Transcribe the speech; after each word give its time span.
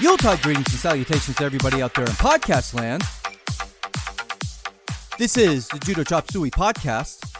Yuletide 0.00 0.40
greetings 0.42 0.68
and 0.68 0.78
salutations 0.78 1.36
to 1.36 1.44
everybody 1.44 1.82
out 1.82 1.92
there 1.92 2.04
in 2.04 2.12
podcast 2.12 2.72
land. 2.72 3.02
This 5.18 5.36
is 5.36 5.66
the 5.66 5.80
Judo 5.80 6.04
Chop 6.04 6.30
Suey 6.30 6.52
podcast, 6.52 7.36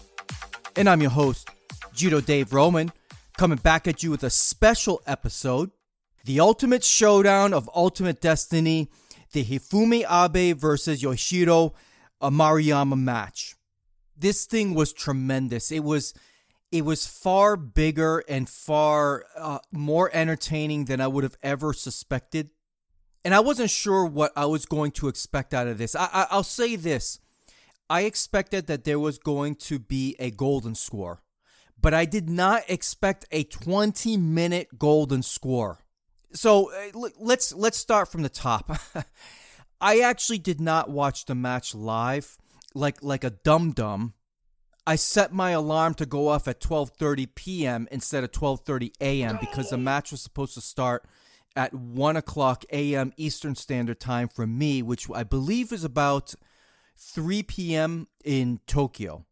and 0.75 0.89
I'm 0.89 1.01
your 1.01 1.13
host, 1.13 1.49
Judo 1.95 2.21
Dave 2.21 2.53
Roman, 2.53 2.91
coming 3.37 3.59
back 3.59 3.87
at 3.87 4.03
you 4.03 4.11
with 4.11 4.25
a 4.25 4.31
special 4.31 5.01
episode 5.07 5.71
the 6.25 6.41
ultimate 6.41 6.83
showdown 6.83 7.55
of 7.55 7.71
Ultimate 7.77 8.21
Destiny, 8.21 8.89
the 9.33 9.45
Hifumi 9.45 10.05
Abe 10.11 10.59
versus 10.59 11.01
Yoshiro 11.01 11.75
Maruyama 12.21 12.99
match. 12.99 13.55
This 14.17 14.47
thing 14.47 14.75
was 14.75 14.93
tremendous. 14.93 15.71
It 15.71 15.85
was 15.85 16.13
it 16.71 16.85
was 16.85 17.07
far 17.07 17.57
bigger 17.57 18.23
and 18.29 18.49
far 18.49 19.25
uh, 19.37 19.59
more 19.73 20.11
entertaining 20.13 20.85
than 20.85 21.01
I 21.01 21.07
would 21.07 21.25
have 21.25 21.37
ever 21.43 21.73
suspected. 21.73 22.51
And 23.25 23.35
I 23.35 23.41
wasn't 23.41 23.71
sure 23.71 24.05
what 24.05 24.33
I 24.37 24.47
was 24.47 24.67
going 24.67 24.93
to 24.93 25.09
expect 25.09 25.55
out 25.55 25.67
of 25.67 25.79
this. 25.79 25.95
I, 25.95 26.09
I, 26.13 26.27
I'll 26.31 26.43
say 26.43 26.77
this 26.77 27.21
I 27.91 28.03
expected 28.03 28.67
that 28.67 28.85
there 28.85 28.99
was 28.99 29.19
going 29.19 29.55
to 29.57 29.79
be 29.79 30.15
a 30.19 30.31
golden 30.31 30.75
score, 30.75 31.23
but 31.81 31.95
I 31.95 32.05
did 32.05 32.29
not 32.29 32.63
expect 32.69 33.25
a 33.31 33.45
20 33.45 34.17
minute 34.19 34.79
golden 34.79 35.23
score. 35.23 35.79
So 36.33 36.71
uh, 36.71 37.09
let's 37.19 37.55
let's 37.55 37.79
start 37.79 38.13
from 38.13 38.23
the 38.23 38.29
top. 38.29 38.79
I 39.81 40.01
actually 40.01 40.39
did 40.39 40.61
not 40.61 40.91
watch 40.91 41.25
the 41.25 41.35
match 41.35 41.75
live 41.75 42.37
like 42.75 43.03
like 43.03 43.25
a 43.25 43.31
dum 43.31 43.73
dum 43.73 44.13
I 44.89 44.97
set 44.97 45.35
my 45.35 45.51
alarm 45.51 45.93
to 45.97 46.07
go 46.07 46.29
off 46.29 46.49
at 46.49 46.63
12:30 46.63 47.35
p.m. 47.35 47.89
instead 47.91 48.25
of 48.25 48.33
12:30 48.33 48.93
a.m. 49.03 49.37
because 49.39 49.69
the 49.69 49.77
match 49.77 50.11
was 50.11 50.23
supposed 50.23 50.55
to 50.55 50.63
start 50.63 51.05
at 51.55 51.75
1 51.75 52.17
o'clock 52.17 52.65
a.m. 52.73 53.13
Eastern 53.19 53.55
Standard 53.55 54.01
Time 54.01 54.29
for 54.29 54.47
me, 54.47 54.81
which 54.81 55.07
I 55.15 55.25
believe 55.25 55.75
is 55.75 55.85
about 55.85 56.35
3 56.97 57.43
p.m. 57.43 58.09
in 58.25 58.61
Tokyo. 58.67 59.27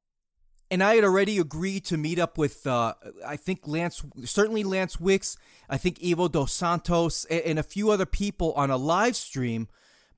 And 0.70 0.82
I 0.82 0.96
had 0.96 1.04
already 1.04 1.38
agreed 1.38 1.86
to 1.86 1.96
meet 1.96 2.18
up 2.18 2.36
with, 2.36 2.66
uh, 2.66 2.92
I 3.24 3.36
think 3.36 3.66
Lance, 3.66 4.04
certainly 4.24 4.62
Lance 4.62 5.00
Wicks, 5.00 5.38
I 5.70 5.78
think 5.78 6.04
Ivo 6.04 6.28
Dos 6.28 6.52
Santos, 6.52 7.24
and, 7.30 7.40
and 7.40 7.58
a 7.58 7.62
few 7.62 7.90
other 7.90 8.04
people 8.04 8.52
on 8.54 8.70
a 8.70 8.76
live 8.76 9.16
stream. 9.16 9.68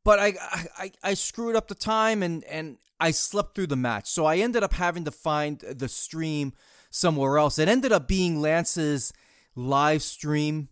But 0.03 0.19
I, 0.19 0.34
I, 0.77 0.92
I 1.05 1.14
screwed 1.14 1.55
up 1.55 1.69
the 1.69 1.77
time, 1.77 2.25
and, 2.25 2.42
and 2.44 2.78
I 3.00 3.10
slept 3.12 3.54
through 3.54 3.68
the 3.68 3.77
match. 3.77 4.08
So 4.10 4.24
I 4.24 4.36
ended 4.36 4.62
up 4.62 4.72
having 4.72 5.04
to 5.04 5.10
find 5.10 5.58
the 5.60 5.88
stream 5.88 6.52
somewhere 6.91 7.38
else. 7.38 7.58
It 7.58 7.68
ended 7.68 7.92
up 7.92 8.08
being 8.08 8.41
Lance's 8.41 9.12
live 9.54 10.02
stream 10.02 10.68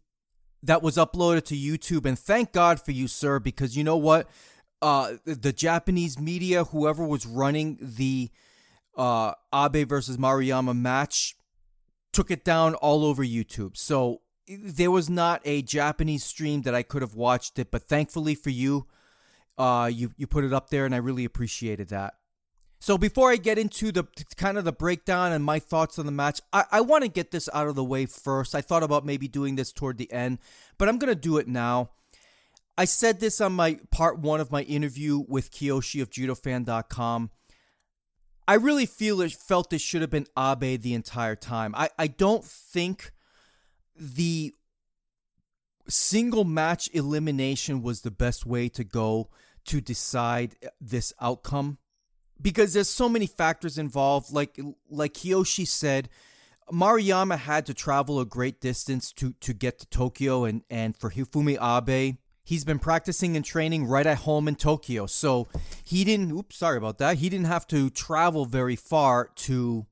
that 0.63 0.83
was 0.83 0.97
uploaded 0.97 1.45
to 1.45 1.57
YouTube. 1.57 2.07
And 2.07 2.19
thank 2.19 2.53
God 2.53 2.81
for 2.81 2.93
you, 2.93 3.09
sir, 3.09 3.39
because 3.39 3.77
you 3.77 3.85
know 3.85 3.97
what? 3.97 4.29
Uh, 4.83 5.15
the 5.25 5.53
Japanese 5.53 6.19
media, 6.19 6.65
whoever 6.65 7.05
was 7.05 7.27
running 7.27 7.79
the 7.81 8.31
uh, 8.97 9.33
Abe 9.55 9.89
versus 9.89 10.17
Maruyama 10.17 10.77
match, 10.77 11.35
took 12.13 12.31
it 12.31 12.45
down 12.45 12.75
all 12.75 13.05
over 13.05 13.25
YouTube. 13.25 13.77
So 13.77 14.23
there 14.49 14.91
was 14.91 15.09
not 15.09 15.43
a 15.45 15.63
Japanese 15.63 16.25
stream 16.25 16.63
that 16.63 16.75
I 16.75 16.83
could 16.83 17.03
have 17.03 17.15
watched 17.15 17.59
it. 17.59 17.71
But 17.71 17.89
thankfully 17.89 18.35
for 18.35 18.51
you, 18.51 18.87
uh, 19.59 19.91
you 19.93 20.13
you 20.17 20.27
put 20.27 20.45
it 20.45 20.53
up 20.53 20.71
there, 20.71 20.85
and 20.85 20.95
I 20.95 20.99
really 20.99 21.25
appreciated 21.25 21.89
that. 21.89 22.15
So 22.79 22.99
before 22.99 23.31
I 23.31 23.37
get 23.37 23.59
into 23.59 23.91
the 23.91 24.05
kind 24.37 24.59
of 24.59 24.65
the 24.65 24.73
breakdown 24.73 25.33
and 25.33 25.43
my 25.43 25.59
thoughts 25.59 25.99
on 25.99 26.07
the 26.07 26.13
match, 26.13 26.41
I, 26.53 26.65
I 26.71 26.81
want 26.83 27.05
to 27.05 27.09
get 27.09 27.31
this 27.31 27.49
out 27.53 27.69
of 27.69 27.75
the 27.75 27.85
way 27.85 28.07
first. 28.07 28.55
I 28.55 28.61
thought 28.61 28.83
about 28.83 29.07
maybe 29.07 29.29
doing 29.29 29.57
this 29.57 29.73
toward 29.73 29.99
the 29.99 30.13
end, 30.13 30.39
but 30.79 30.89
I'm 30.89 30.99
gonna 30.99 31.15
do 31.15 31.39
it 31.39 31.49
now. 31.49 31.91
I 32.79 32.85
said 32.85 33.21
this 33.21 33.41
on 33.41 33.55
my 33.55 33.81
part 33.91 34.19
one 34.19 34.41
of 34.41 34.53
my 34.53 34.63
interview 34.63 35.25
with 35.27 35.51
Kiyoshi 35.51 36.03
of 36.03 36.11
JudoFan.com. 36.11 37.31
I 38.49 38.55
really 38.55 38.87
feel 38.87 39.21
it 39.23 39.33
felt 39.33 39.71
this 39.71 39.83
should 39.83 40.03
have 40.03 40.11
been 40.11 40.27
Abe 40.39 40.81
the 40.81 40.95
entire 40.95 41.35
time. 41.35 41.75
I, 41.75 41.89
I 41.99 42.07
don't 42.07 42.45
think 42.45 43.13
the 43.97 44.55
single 45.89 46.45
match 46.45 46.89
elimination 46.93 47.83
was 47.83 48.03
the 48.03 48.11
best 48.11 48.47
way 48.47 48.69
to 48.71 48.85
go 48.85 49.31
to 49.67 49.81
decide 49.81 50.57
uh, 50.65 50.69
this 50.81 51.13
outcome. 51.21 51.79
Because 52.41 52.75
there's 52.75 52.91
so 52.91 53.09
many 53.09 53.27
factors 53.27 53.79
involved 53.79 54.31
like 54.31 54.61
like 54.91 55.15
Kiyoshi 55.15 55.67
said 55.67 56.11
Maruyama 56.71 57.39
had 57.39 57.65
to 57.67 57.75
travel 57.75 58.21
a 58.21 58.27
great 58.27 58.61
distance 58.61 59.11
to 59.15 59.33
to 59.41 59.55
get 59.55 59.79
to 59.79 59.87
Tokyo 59.87 60.45
and 60.45 60.63
and 60.69 60.95
for 60.95 61.11
Hifumi 61.11 61.57
Abe 61.57 62.19
he's 62.47 62.65
been 62.65 62.79
practicing 62.79 63.37
and 63.37 63.45
training 63.45 63.87
right 63.87 64.07
at 64.07 64.19
home 64.19 64.49
in 64.49 64.55
Tokyo. 64.55 65.07
So 65.07 65.49
he 65.85 66.05
didn't 66.05 66.33
oops 66.33 66.57
sorry 66.57 66.79
about 66.79 66.99
that. 66.99 67.17
He 67.19 67.29
didn't 67.29 67.47
have 67.47 67.67
to 67.69 67.91
travel 67.91 68.47
very 68.47 68.77
far 68.77 69.31
to 69.37 69.87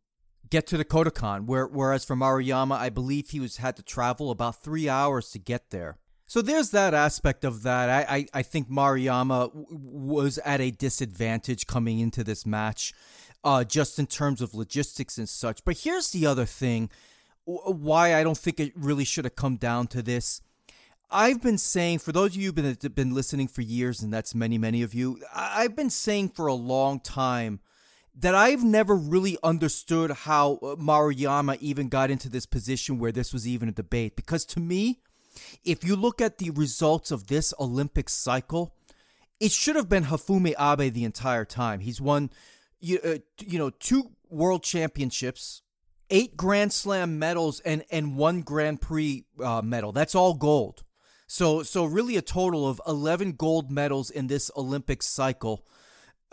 get 0.54 0.66
to 0.68 0.76
the 0.76 0.84
Kodokan 0.94 1.46
where 1.50 1.66
whereas 1.66 2.04
for 2.04 2.16
Maruyama 2.16 2.76
I 2.86 2.88
believe 3.00 3.30
he 3.30 3.40
was 3.40 3.54
had 3.58 3.74
to 3.76 3.82
travel 3.82 4.30
about 4.30 4.62
3 4.62 4.88
hours 4.88 5.30
to 5.32 5.38
get 5.38 5.70
there 5.70 5.98
so 6.26 6.40
there's 6.42 6.70
that 6.70 6.94
aspect 6.94 7.44
of 7.44 7.62
that. 7.64 7.90
I, 7.90 8.16
I, 8.16 8.26
I 8.34 8.42
think 8.42 8.70
Maruyama 8.70 9.52
w- 9.52 9.66
was 9.70 10.38
at 10.38 10.60
a 10.60 10.70
disadvantage 10.70 11.66
coming 11.66 12.00
into 12.00 12.24
this 12.24 12.46
match, 12.46 12.94
uh, 13.42 13.62
just 13.64 13.98
in 13.98 14.06
terms 14.06 14.40
of 14.40 14.54
logistics 14.54 15.18
and 15.18 15.28
such. 15.28 15.64
But 15.64 15.78
here's 15.78 16.10
the 16.10 16.26
other 16.26 16.46
thing 16.46 16.90
w- 17.46 17.76
why 17.76 18.14
I 18.14 18.24
don't 18.24 18.38
think 18.38 18.58
it 18.58 18.72
really 18.74 19.04
should 19.04 19.26
have 19.26 19.36
come 19.36 19.56
down 19.56 19.86
to 19.88 20.02
this. 20.02 20.40
I've 21.10 21.42
been 21.42 21.58
saying, 21.58 21.98
for 21.98 22.10
those 22.10 22.34
of 22.34 22.36
you 22.36 22.46
who've 22.46 22.54
been, 22.54 22.92
been 22.94 23.14
listening 23.14 23.46
for 23.46 23.60
years, 23.60 24.02
and 24.02 24.12
that's 24.12 24.34
many, 24.34 24.56
many 24.56 24.82
of 24.82 24.94
you, 24.94 25.20
I've 25.32 25.76
been 25.76 25.90
saying 25.90 26.30
for 26.30 26.46
a 26.46 26.54
long 26.54 27.00
time 27.00 27.60
that 28.16 28.34
I've 28.34 28.62
never 28.62 28.94
really 28.94 29.36
understood 29.42 30.10
how 30.12 30.54
uh, 30.54 30.76
Maruyama 30.76 31.58
even 31.60 31.88
got 31.88 32.10
into 32.10 32.28
this 32.28 32.46
position 32.46 32.98
where 32.98 33.12
this 33.12 33.32
was 33.32 33.46
even 33.46 33.68
a 33.68 33.72
debate. 33.72 34.14
Because 34.16 34.44
to 34.46 34.60
me, 34.60 35.00
if 35.64 35.84
you 35.84 35.96
look 35.96 36.20
at 36.20 36.38
the 36.38 36.50
results 36.50 37.10
of 37.10 37.26
this 37.26 37.52
Olympic 37.58 38.08
cycle, 38.08 38.74
it 39.40 39.50
should 39.50 39.76
have 39.76 39.88
been 39.88 40.04
Hifumi 40.04 40.54
Abe 40.58 40.92
the 40.92 41.04
entire 41.04 41.44
time. 41.44 41.80
He's 41.80 42.00
won, 42.00 42.30
you, 42.80 43.00
uh, 43.04 43.18
you 43.44 43.58
know, 43.58 43.70
two 43.70 44.12
world 44.30 44.62
championships, 44.62 45.62
eight 46.10 46.36
Grand 46.36 46.72
Slam 46.72 47.18
medals, 47.18 47.60
and 47.60 47.84
and 47.90 48.16
one 48.16 48.42
Grand 48.42 48.80
Prix 48.80 49.24
uh, 49.42 49.60
medal. 49.62 49.90
That's 49.90 50.14
all 50.14 50.34
gold. 50.34 50.84
So 51.26 51.62
so 51.64 51.84
really 51.84 52.16
a 52.16 52.22
total 52.22 52.68
of 52.68 52.80
eleven 52.86 53.32
gold 53.32 53.72
medals 53.72 54.10
in 54.10 54.28
this 54.28 54.50
Olympic 54.56 55.02
cycle. 55.02 55.66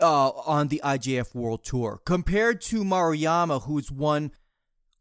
Uh, 0.02 0.30
on 0.30 0.68
the 0.68 0.80
IJF 0.84 1.32
World 1.34 1.64
Tour, 1.64 2.00
compared 2.04 2.60
to 2.62 2.82
Maruyama, 2.82 3.62
who's 3.62 3.90
won 3.90 4.32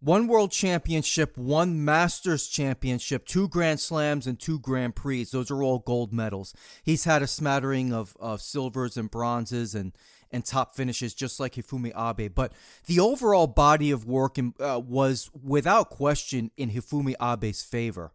one 0.01 0.27
world 0.27 0.51
championship, 0.51 1.37
one 1.37 1.85
Masters 1.85 2.47
championship, 2.47 3.25
two 3.25 3.47
Grand 3.47 3.79
Slams, 3.79 4.25
and 4.25 4.39
two 4.39 4.59
Grand 4.59 4.95
Prix. 4.95 5.25
Those 5.25 5.51
are 5.51 5.61
all 5.61 5.79
gold 5.79 6.11
medals. 6.11 6.53
He's 6.83 7.03
had 7.03 7.21
a 7.21 7.27
smattering 7.27 7.93
of, 7.93 8.17
of 8.19 8.41
silvers 8.41 8.97
and 8.97 9.11
bronzes 9.11 9.75
and, 9.75 9.93
and 10.31 10.43
top 10.43 10.75
finishes, 10.75 11.13
just 11.13 11.39
like 11.39 11.53
Hifumi 11.53 11.91
Abe. 11.95 12.33
But 12.33 12.53
the 12.87 12.99
overall 12.99 13.47
body 13.47 13.91
of 13.91 14.05
work 14.05 14.39
in, 14.39 14.55
uh, 14.59 14.81
was, 14.83 15.29
without 15.39 15.91
question, 15.91 16.49
in 16.57 16.71
Hifumi 16.71 17.13
Abe's 17.19 17.61
favor. 17.61 18.11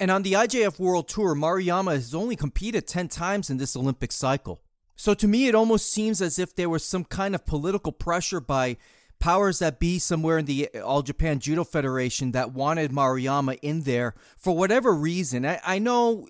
And 0.00 0.10
on 0.10 0.22
the 0.22 0.32
IJF 0.32 0.80
World 0.80 1.08
Tour, 1.08 1.36
Maruyama 1.36 1.92
has 1.92 2.14
only 2.14 2.34
competed 2.34 2.88
10 2.88 3.06
times 3.06 3.50
in 3.50 3.58
this 3.58 3.76
Olympic 3.76 4.10
cycle. 4.10 4.62
So 5.00 5.14
to 5.14 5.26
me, 5.26 5.48
it 5.48 5.54
almost 5.54 5.90
seems 5.90 6.20
as 6.20 6.38
if 6.38 6.54
there 6.54 6.68
was 6.68 6.84
some 6.84 7.04
kind 7.06 7.34
of 7.34 7.46
political 7.46 7.90
pressure 7.90 8.38
by 8.38 8.76
powers 9.18 9.58
that 9.60 9.80
be 9.80 9.98
somewhere 9.98 10.36
in 10.36 10.44
the 10.44 10.68
All 10.84 11.00
Japan 11.00 11.38
Judo 11.38 11.64
Federation 11.64 12.32
that 12.32 12.52
wanted 12.52 12.90
Maruyama 12.90 13.58
in 13.62 13.84
there 13.84 14.14
for 14.36 14.54
whatever 14.54 14.92
reason. 14.92 15.46
I, 15.46 15.58
I 15.64 15.78
know 15.78 16.28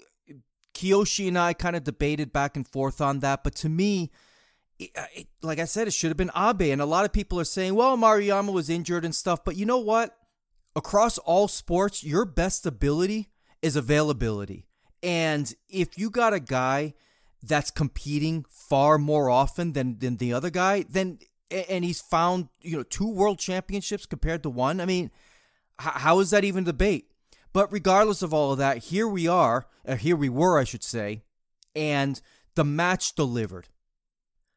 Kiyoshi 0.73 1.27
and 1.27 1.37
I 1.37 1.53
kind 1.53 1.75
of 1.75 1.83
debated 1.83 2.33
back 2.33 2.55
and 2.55 2.65
forth 2.65 3.01
on 3.01 3.19
that, 3.19 3.43
but 3.43 3.57
to 3.57 3.69
me, 3.69 4.13
it, 4.79 4.91
uh, 4.97 5.07
it, 5.17 5.27
like 5.43 5.59
I 5.59 5.65
said, 5.65 5.89
it 5.89 5.93
should 5.93 6.11
have 6.11 6.17
been 6.17 6.31
Abe. 6.37 6.71
And 6.71 6.81
a 6.81 6.87
lot 6.87 7.05
of 7.05 7.13
people 7.13 7.41
are 7.41 7.45
saying, 7.45 7.75
well, 7.75 7.99
Maruyama 7.99 8.53
was 8.53 8.71
injured 8.71 9.05
and 9.05 9.17
stuff. 9.17 9.45
But 9.45 9.57
you 9.57 9.67
know 9.67 9.79
what? 9.79 10.17
Across 10.77 11.19
all 11.19 11.49
sports, 11.49 12.05
your 12.05 12.25
best 12.25 12.67
ability 12.67 13.31
is 13.63 13.75
availability. 13.75 14.69
And 15.03 15.53
if 15.69 15.99
you 15.99 16.09
got 16.09 16.35
a 16.35 16.39
guy 16.39 16.95
that's 17.43 17.71
competing 17.71 18.45
far 18.49 18.99
more 18.99 19.31
often 19.31 19.73
than, 19.73 19.99
than 19.99 20.17
the 20.17 20.33
other 20.33 20.51
guy, 20.51 20.85
then 20.89 21.19
and 21.51 21.85
he's 21.85 22.01
found 22.01 22.49
you 22.63 22.77
know 22.77 22.83
two 22.83 23.09
world 23.09 23.39
championships 23.39 24.07
compared 24.07 24.43
to 24.43 24.51
one. 24.51 24.81
I 24.81 24.87
mean, 24.87 25.11
how 25.79 26.21
is 26.21 26.31
that 26.31 26.45
even 26.45 26.65
debate? 26.65 27.11
But 27.53 27.73
regardless 27.73 28.23
of 28.23 28.33
all 28.33 28.53
of 28.53 28.59
that, 28.59 28.79
here 28.79 29.09
we 29.09 29.27
are, 29.27 29.67
or 29.85 29.97
here 29.97 30.17
we 30.17 30.29
were, 30.29 30.59
I 30.59 30.65
should 30.65 30.85
say, 30.85 31.23
and 31.75 32.21
the 32.55 32.65
match 32.65 33.15
delivered. 33.15 33.69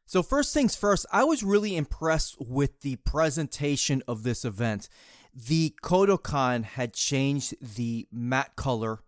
So 0.06 0.22
first 0.22 0.54
things 0.54 0.76
first, 0.76 1.06
I 1.12 1.24
was 1.24 1.42
really 1.44 1.76
impressed 1.76 2.36
with 2.40 2.82
the 2.82 2.98
presentation 2.98 4.04
of 4.08 4.24
this 4.24 4.46
event. 4.46 4.90
The 5.34 5.74
Kodokan 5.82 6.64
had 6.66 6.94
changed 6.94 7.56
the 7.76 8.08
mat 8.12 8.56
color 8.56 9.00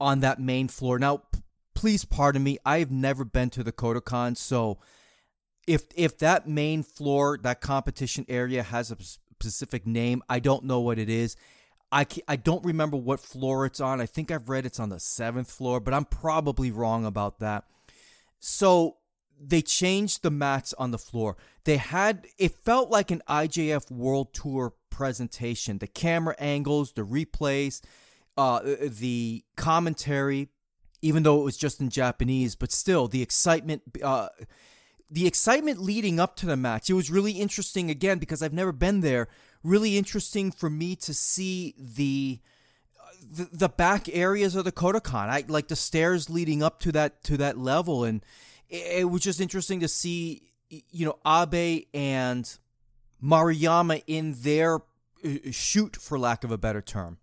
on 0.00 0.20
that 0.20 0.40
main 0.40 0.68
floor. 0.68 0.98
Now, 0.98 1.22
please 1.82 2.04
pardon 2.04 2.44
me. 2.44 2.58
I 2.64 2.78
have 2.78 2.92
never 2.92 3.24
been 3.24 3.50
to 3.50 3.64
the 3.64 3.72
Kodokan, 3.72 4.36
so 4.36 4.78
if 5.66 5.82
if 5.96 6.16
that 6.18 6.46
main 6.46 6.84
floor, 6.84 7.40
that 7.42 7.60
competition 7.60 8.24
area 8.28 8.62
has 8.62 8.92
a 8.92 8.96
specific 9.00 9.84
name, 9.84 10.22
I 10.28 10.38
don't 10.38 10.62
know 10.62 10.78
what 10.78 11.00
it 11.00 11.08
is. 11.08 11.34
I, 11.90 12.06
I 12.28 12.36
don't 12.36 12.64
remember 12.64 12.96
what 12.96 13.18
floor 13.18 13.66
it's 13.66 13.80
on. 13.80 14.00
I 14.00 14.06
think 14.06 14.30
I've 14.30 14.48
read 14.48 14.64
it's 14.64 14.78
on 14.78 14.90
the 14.90 15.00
seventh 15.00 15.50
floor, 15.50 15.80
but 15.80 15.92
I'm 15.92 16.04
probably 16.04 16.70
wrong 16.70 17.04
about 17.04 17.40
that. 17.40 17.64
So 18.38 18.98
they 19.40 19.60
changed 19.60 20.22
the 20.22 20.30
mats 20.30 20.72
on 20.74 20.92
the 20.92 20.98
floor. 20.98 21.36
They 21.64 21.78
had, 21.78 22.28
it 22.38 22.54
felt 22.64 22.90
like 22.90 23.10
an 23.10 23.22
IJF 23.28 23.90
World 23.90 24.32
Tour 24.32 24.72
presentation. 24.88 25.78
The 25.78 25.88
camera 25.88 26.36
angles, 26.38 26.92
the 26.92 27.02
replays, 27.02 27.80
uh, 28.36 28.60
the 28.80 29.44
commentary, 29.56 30.48
even 31.02 31.24
though 31.24 31.40
it 31.40 31.44
was 31.44 31.56
just 31.56 31.80
in 31.80 31.90
Japanese, 31.90 32.54
but 32.54 32.72
still 32.72 33.08
the 33.08 33.22
excitement, 33.22 33.82
uh, 34.02 34.28
the 35.10 35.26
excitement 35.26 35.80
leading 35.80 36.18
up 36.18 36.36
to 36.36 36.46
the 36.46 36.56
match. 36.56 36.88
It 36.88 36.94
was 36.94 37.10
really 37.10 37.32
interesting 37.32 37.90
again 37.90 38.18
because 38.18 38.42
I've 38.42 38.52
never 38.52 38.72
been 38.72 39.00
there. 39.00 39.28
Really 39.62 39.98
interesting 39.98 40.50
for 40.50 40.70
me 40.70 40.96
to 40.96 41.12
see 41.12 41.74
the 41.76 42.40
the, 43.24 43.48
the 43.52 43.68
back 43.68 44.08
areas 44.12 44.56
of 44.56 44.64
the 44.64 44.72
Kodokan. 44.72 45.28
I 45.28 45.44
like 45.46 45.68
the 45.68 45.76
stairs 45.76 46.28
leading 46.28 46.62
up 46.62 46.80
to 46.80 46.92
that 46.92 47.22
to 47.24 47.36
that 47.36 47.58
level, 47.58 48.04
and 48.04 48.24
it, 48.68 49.00
it 49.00 49.04
was 49.04 49.22
just 49.22 49.40
interesting 49.40 49.80
to 49.80 49.88
see 49.88 50.42
you 50.68 51.06
know 51.06 51.18
Abe 51.26 51.84
and 51.92 52.58
Maruyama 53.22 54.02
in 54.06 54.34
their 54.38 54.80
uh, 55.24 55.50
shoot, 55.50 55.96
for 55.96 56.18
lack 56.18 56.44
of 56.44 56.50
a 56.50 56.58
better 56.58 56.80
term. 56.80 57.18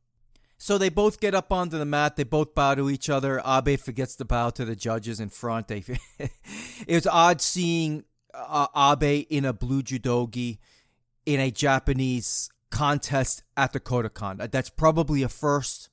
So 0.61 0.77
they 0.77 0.89
both 0.89 1.21
get 1.21 1.33
up 1.33 1.53
onto 1.53 1.77
the 1.77 1.85
mat. 1.85 2.17
They 2.17 2.25
both 2.25 2.53
bow 2.53 2.75
to 2.75 2.89
each 2.89 3.09
other. 3.09 3.41
Abe 3.47 3.79
forgets 3.79 4.17
to 4.17 4.25
bow 4.25 4.49
to 4.51 4.65
the 4.65 4.75
judges 4.75 5.21
in 5.21 5.29
front. 5.29 5.69
They, 5.69 5.85
it 6.19 6.95
was 6.95 7.07
odd 7.07 7.39
seeing 7.39 8.03
uh, 8.33 8.67
Abe 8.75 9.25
in 9.29 9.45
a 9.45 9.53
blue 9.53 9.81
judogi 9.81 10.57
in 11.25 11.39
a 11.39 11.49
Japanese 11.49 12.49
contest 12.71 13.43
at 13.55 13.71
the 13.71 13.79
Kodokan. 13.79 14.51
That's 14.51 14.69
probably 14.69 15.23
a 15.23 15.29
first, 15.29 15.89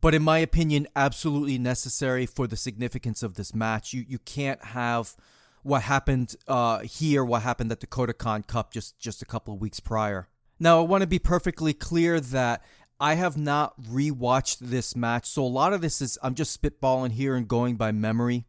but 0.00 0.14
in 0.14 0.22
my 0.22 0.38
opinion, 0.38 0.86
absolutely 0.94 1.58
necessary 1.58 2.24
for 2.24 2.46
the 2.46 2.56
significance 2.56 3.24
of 3.24 3.34
this 3.34 3.52
match. 3.52 3.92
You 3.92 4.04
you 4.06 4.20
can't 4.20 4.64
have 4.64 5.16
what 5.64 5.82
happened 5.82 6.36
uh, 6.46 6.78
here, 6.80 7.24
what 7.24 7.42
happened 7.42 7.72
at 7.72 7.80
the 7.80 7.88
Kodokan 7.88 8.46
Cup 8.46 8.72
just 8.72 8.96
just 9.00 9.22
a 9.22 9.26
couple 9.26 9.54
of 9.54 9.60
weeks 9.60 9.80
prior. 9.80 10.28
Now, 10.60 10.78
I 10.78 10.82
want 10.82 11.02
to 11.02 11.08
be 11.08 11.18
perfectly 11.18 11.74
clear 11.74 12.20
that 12.20 12.62
I 13.00 13.14
have 13.14 13.36
not 13.36 13.80
rewatched 13.82 14.58
this 14.60 14.94
match, 14.94 15.26
so 15.26 15.44
a 15.44 15.46
lot 15.46 15.72
of 15.72 15.80
this 15.80 16.00
is 16.00 16.18
I'm 16.22 16.34
just 16.34 16.60
spitballing 16.60 17.12
here 17.12 17.34
and 17.34 17.48
going 17.48 17.76
by 17.76 17.92
memory. 17.92 18.46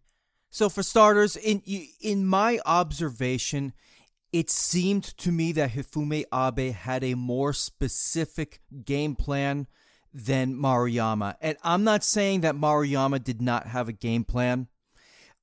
So 0.50 0.70
for 0.70 0.84
starters, 0.84 1.36
in 1.36 1.62
in 2.02 2.26
my 2.26 2.60
observation, 2.66 3.74
it 4.32 4.50
seemed 4.50 5.04
to 5.18 5.32
me 5.32 5.52
that 5.54 5.72
Hifumi 5.72 6.26
Abe 6.34 6.74
had 6.74 7.04
a 7.04 7.16
more 7.16 7.54
specific 7.54 8.62
game 8.84 9.16
plan 9.16 9.68
than 10.14 10.56
Maruyama. 10.56 11.36
And 11.42 11.58
I'm 11.64 11.84
not 11.84 12.04
saying 12.04 12.42
that 12.42 12.56
Maruyama 12.56 13.24
did 13.24 13.42
not 13.42 13.68
have 13.68 13.90
a 13.90 13.94
game 13.94 14.24
plan. 14.24 14.68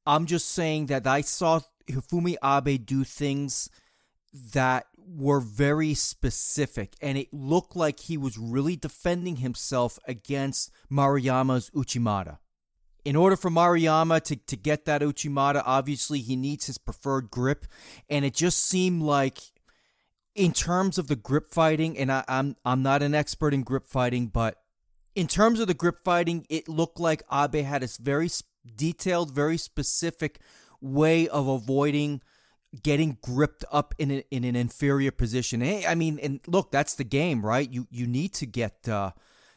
I'm 0.07 0.27
just 0.27 0.49
saying 0.49 0.87
that 0.87 1.07
I 1.07 1.21
saw 1.21 1.61
Hifumi 1.87 2.37
Abe 2.43 2.85
do 2.85 3.05
things 3.05 3.69
that 4.53 4.87
were 5.15 5.41
very 5.41 5.95
specific, 5.95 6.95
and 7.01 7.19
it 7.19 7.33
looked 7.33 7.77
like 7.77 8.01
he 8.01 8.17
was 8.17 8.39
really 8.39 8.77
defending 8.77 9.37
himself 9.37 9.99
against 10.07 10.71
Maruyama's 10.91 11.71
Uchimata. 11.71 12.39
In 13.05 13.17
order 13.17 13.37
for 13.37 13.51
Maruyama 13.51 14.23
to, 14.23 14.37
to 14.37 14.57
get 14.57 14.85
that 14.85 15.03
Uchimata, 15.03 15.63
obviously 15.67 16.21
he 16.21 16.37
needs 16.37 16.67
his 16.67 16.79
preferred 16.79 17.31
grip, 17.31 17.67
and 18.09 18.25
it 18.25 18.35
just 18.35 18.59
seemed 18.59 19.03
like, 19.03 19.39
in 20.35 20.53
terms 20.53 20.99
of 20.99 21.09
the 21.09 21.17
grip 21.17 21.51
fighting, 21.51 21.99
and 21.99 22.11
I, 22.11 22.25
I'm 22.29 22.57
I'm 22.65 22.83
not 22.83 23.03
an 23.03 23.15
expert 23.15 23.53
in 23.53 23.65
grip 23.65 23.87
fighting, 23.87 24.29
but 24.29 24.57
in 25.15 25.27
terms 25.27 25.61
of 25.61 25.67
the 25.67 25.75
grip 25.75 26.05
fighting, 26.05 26.47
it 26.49 26.69
looked 26.69 26.99
like 26.99 27.23
Abe 27.31 27.65
had 27.65 27.83
a 27.83 27.89
very 28.01 28.31
detailed, 28.77 29.35
very 29.35 29.59
specific 29.59 30.41
way 30.81 31.29
of 31.29 31.49
avoiding 31.49 32.23
getting 32.81 33.19
gripped 33.21 33.65
up 33.71 33.95
in 33.99 34.11
a, 34.11 34.25
in 34.31 34.45
an 34.45 34.57
inferior 34.57 35.11
position. 35.11 35.61
Hey, 35.61 35.87
I 35.87 35.95
mean, 35.95 36.19
and 36.23 36.41
look, 36.47 36.71
that's 36.71 36.95
the 36.95 37.05
game, 37.05 37.45
right? 37.45 37.71
You 37.71 37.87
you 37.91 38.07
need 38.07 38.33
to 38.35 38.47
get 38.47 38.89
uh, 38.89 39.11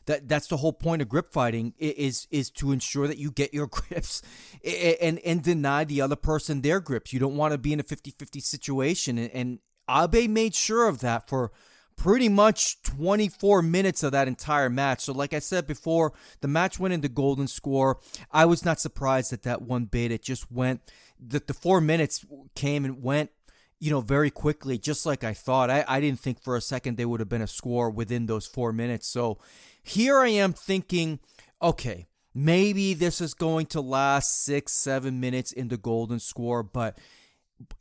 that. 0.06 0.28
That's 0.28 0.48
the 0.48 0.58
whole 0.58 0.74
point 0.74 1.02
of 1.02 1.10
grip 1.10 1.32
fighting 1.32 1.74
is 1.78 2.28
is 2.32 2.50
to 2.52 2.72
ensure 2.72 3.08
that 3.08 3.18
you 3.18 3.32
get 3.32 3.54
your 3.54 3.68
grips 3.72 4.22
and 4.64 5.20
and 5.20 5.42
deny 5.42 5.86
the 5.86 6.02
other 6.02 6.16
person 6.16 6.62
their 6.62 6.80
grips. 6.80 7.14
You 7.14 7.20
don't 7.20 7.38
want 7.38 7.54
to 7.54 7.58
be 7.58 7.74
in 7.74 7.80
a 7.80 7.84
50-50 7.84 8.42
situation, 8.42 9.18
and, 9.18 9.32
and 9.32 9.60
Abe 9.90 10.30
made 10.30 10.56
sure 10.56 10.88
of 10.88 11.00
that 11.00 11.30
for 11.30 11.52
pretty 11.98 12.30
much 12.30 12.82
24 12.84 13.62
minutes 13.62 14.04
of 14.04 14.12
that 14.12 14.28
entire 14.28 14.70
match. 14.70 15.02
So, 15.02 15.14
like 15.14 15.34
I 15.34 15.40
said 15.40 15.68
before, 15.68 16.14
the 16.42 16.48
match 16.48 16.80
went 16.80 16.94
into 16.94 17.10
golden 17.10 17.48
score. 17.48 18.00
I 18.32 18.46
was 18.46 18.66
not 18.66 18.80
surprised 18.80 19.34
at 19.34 19.44
that 19.44 19.62
one 19.62 19.86
bit. 19.86 20.12
It 20.12 20.24
just 20.24 20.52
went 20.52 20.82
the, 21.20 21.42
the 21.46 21.54
four 21.54 21.82
minutes 21.82 22.26
came 22.56 22.86
and 22.86 23.02
went 23.02 23.32
you 23.80 23.92
know, 23.92 24.02
very 24.02 24.32
quickly, 24.32 24.78
just 24.78 25.06
like 25.06 25.24
I 25.24 25.34
thought. 25.34 25.70
I, 25.70 25.84
I 25.88 26.00
didn't 26.00 26.20
think 26.20 26.42
for 26.42 26.56
a 26.56 26.62
second 26.62 26.98
there 26.98 27.08
would 27.08 27.20
have 27.20 27.30
been 27.30 27.42
a 27.42 27.48
score 27.48 27.90
within 27.90 28.26
those 28.26 28.48
four 28.48 28.72
minutes. 28.72 29.08
So 29.08 29.38
here 29.84 30.20
I 30.20 30.30
am 30.30 30.54
thinking, 30.54 31.20
okay, 31.62 32.08
maybe 32.34 32.94
this 32.94 33.22
is 33.22 33.34
going 33.34 33.66
to 33.68 33.82
last 33.82 34.44
six, 34.44 34.72
seven 34.72 35.20
minutes 35.20 35.52
in 35.52 35.68
the 35.68 35.78
golden 35.78 36.20
score, 36.20 36.64
but 36.64 36.98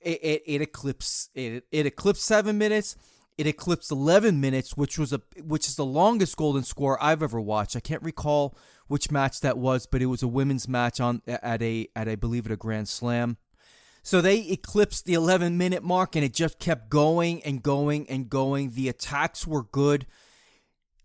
it, 0.00 0.20
it, 0.22 0.42
it 0.46 0.62
eclipsed 0.62 1.30
it, 1.34 1.64
it 1.70 1.86
eclipsed 1.86 2.24
seven 2.24 2.58
minutes. 2.58 2.96
It 3.36 3.46
eclipsed 3.46 3.90
11 3.90 4.40
minutes, 4.40 4.76
which 4.76 4.98
was 4.98 5.12
a 5.12 5.20
which 5.42 5.66
is 5.66 5.74
the 5.74 5.84
longest 5.84 6.36
golden 6.36 6.62
score 6.62 7.02
I've 7.02 7.22
ever 7.22 7.40
watched. 7.40 7.74
I 7.74 7.80
can't 7.80 8.02
recall 8.02 8.56
which 8.86 9.10
match 9.10 9.40
that 9.40 9.58
was, 9.58 9.86
but 9.86 10.02
it 10.02 10.06
was 10.06 10.22
a 10.22 10.28
women's 10.28 10.68
match 10.68 11.00
on 11.00 11.20
at 11.26 11.60
a 11.62 11.88
at 11.96 12.08
I 12.08 12.14
believe 12.14 12.46
at 12.46 12.52
a 12.52 12.56
Grand 12.56 12.88
Slam. 12.88 13.38
So 14.04 14.20
they 14.20 14.40
eclipsed 14.50 15.06
the 15.06 15.14
11 15.14 15.56
minute 15.56 15.82
mark 15.82 16.14
and 16.14 16.24
it 16.24 16.34
just 16.34 16.58
kept 16.58 16.90
going 16.90 17.42
and 17.42 17.62
going 17.62 18.08
and 18.10 18.28
going. 18.28 18.72
The 18.72 18.90
attacks 18.90 19.46
were 19.46 19.64
good. 19.64 20.06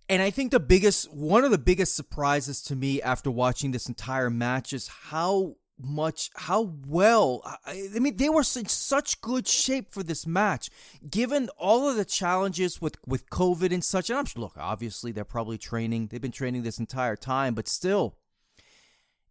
And 0.09 0.21
I 0.21 0.31
think 0.31 0.51
the 0.51 0.59
biggest 0.59 1.11
one 1.13 1.45
of 1.45 1.51
the 1.51 1.57
biggest 1.57 1.95
surprises 1.95 2.61
to 2.63 2.75
me 2.75 3.01
after 3.01 3.31
watching 3.31 3.71
this 3.71 3.87
entire 3.87 4.29
match 4.29 4.73
is 4.73 4.87
how 4.87 5.55
much 5.79 6.29
how 6.35 6.73
well 6.85 7.41
I, 7.65 7.87
mean 7.99 8.17
they 8.17 8.29
were 8.29 8.43
in 8.57 8.65
such 8.65 9.21
good 9.21 9.47
shape 9.47 9.93
for 9.93 10.03
this 10.03 10.27
match. 10.27 10.69
Given 11.09 11.49
all 11.57 11.87
of 11.87 11.95
the 11.95 12.05
challenges 12.05 12.81
with 12.81 12.97
with 13.07 13.29
covid 13.29 13.73
and 13.73 13.83
such 13.83 14.09
and 14.09 14.19
i'm 14.19 14.25
look 14.35 14.57
obviously 14.57 15.11
they're 15.11 15.23
probably 15.23 15.57
training 15.57 16.07
they've 16.07 16.21
been 16.21 16.31
training 16.31 16.63
this 16.63 16.79
entire 16.79 17.15
time 17.15 17.53
but 17.53 17.67
still 17.67 18.17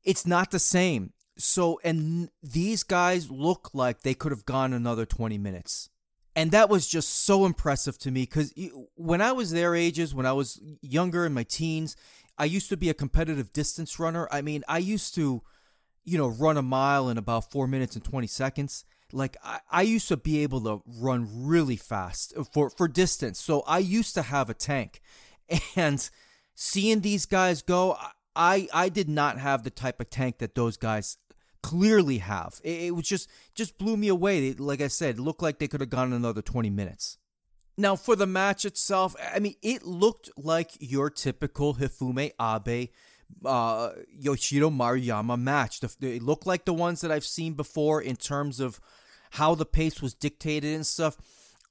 it's 0.04 0.26
not 0.26 0.50
the 0.50 0.58
same. 0.58 1.12
So 1.36 1.80
and 1.84 2.30
these 2.42 2.82
guys 2.82 3.30
look 3.30 3.70
like 3.74 4.00
they 4.00 4.14
could 4.14 4.32
have 4.32 4.44
gone 4.44 4.72
another 4.72 5.06
20 5.06 5.38
minutes. 5.38 5.90
And 6.34 6.50
that 6.52 6.70
was 6.70 6.88
just 6.88 7.10
so 7.10 7.44
impressive 7.44 7.98
to 7.98 8.10
me 8.10 8.22
because 8.22 8.54
when 8.94 9.20
i 9.20 9.32
was 9.32 9.50
their 9.50 9.74
ages 9.74 10.14
when 10.14 10.24
i 10.24 10.32
was 10.32 10.60
younger 10.80 11.26
in 11.26 11.34
my 11.34 11.42
teens 11.42 11.96
i 12.38 12.44
used 12.44 12.68
to 12.68 12.76
be 12.76 12.88
a 12.88 12.94
competitive 12.94 13.52
distance 13.52 13.98
runner. 13.98 14.28
I 14.30 14.40
mean 14.40 14.62
i 14.68 14.78
used 14.78 15.14
to 15.16 15.42
you 16.08 16.18
know, 16.18 16.28
run 16.28 16.56
a 16.56 16.62
mile 16.62 17.08
in 17.08 17.18
about 17.18 17.50
four 17.50 17.66
minutes 17.66 17.94
and 17.94 18.04
20 18.04 18.26
seconds. 18.26 18.84
Like 19.12 19.36
I, 19.42 19.60
I 19.70 19.82
used 19.82 20.08
to 20.08 20.16
be 20.16 20.42
able 20.42 20.60
to 20.62 20.82
run 20.86 21.28
really 21.46 21.76
fast 21.76 22.32
uh, 22.36 22.44
for, 22.44 22.70
for 22.70 22.88
distance. 22.88 23.38
So 23.38 23.60
I 23.66 23.78
used 23.78 24.14
to 24.14 24.22
have 24.22 24.50
a 24.50 24.54
tank. 24.54 25.00
And 25.76 26.10
seeing 26.54 27.00
these 27.00 27.24
guys 27.24 27.62
go, 27.62 27.96
I, 28.36 28.68
I 28.74 28.90
did 28.90 29.08
not 29.08 29.38
have 29.38 29.62
the 29.62 29.70
type 29.70 29.98
of 29.98 30.10
tank 30.10 30.38
that 30.38 30.54
those 30.54 30.76
guys 30.76 31.16
clearly 31.62 32.18
have. 32.18 32.60
It, 32.62 32.82
it 32.82 32.90
was 32.94 33.08
just 33.08 33.30
just 33.54 33.78
blew 33.78 33.96
me 33.96 34.08
away. 34.08 34.52
Like 34.52 34.82
I 34.82 34.88
said, 34.88 35.18
looked 35.18 35.42
like 35.42 35.58
they 35.58 35.68
could 35.68 35.80
have 35.80 35.90
gone 35.90 36.12
another 36.12 36.42
20 36.42 36.68
minutes. 36.70 37.18
Now, 37.78 37.94
for 37.94 38.16
the 38.16 38.26
match 38.26 38.64
itself, 38.64 39.14
I 39.34 39.38
mean, 39.38 39.54
it 39.62 39.84
looked 39.84 40.30
like 40.36 40.72
your 40.80 41.10
typical 41.10 41.76
Hifumi 41.76 42.32
Abe 42.40 42.90
uh, 43.44 43.90
Yoshiro 44.20 44.74
Maruyama 44.74 45.40
match. 45.40 45.80
They 45.80 46.18
look 46.18 46.46
like 46.46 46.64
the 46.64 46.72
ones 46.72 47.00
that 47.00 47.10
I've 47.10 47.24
seen 47.24 47.54
before 47.54 48.00
in 48.00 48.16
terms 48.16 48.60
of 48.60 48.80
how 49.32 49.54
the 49.54 49.66
pace 49.66 50.00
was 50.02 50.14
dictated 50.14 50.74
and 50.74 50.86
stuff. 50.86 51.16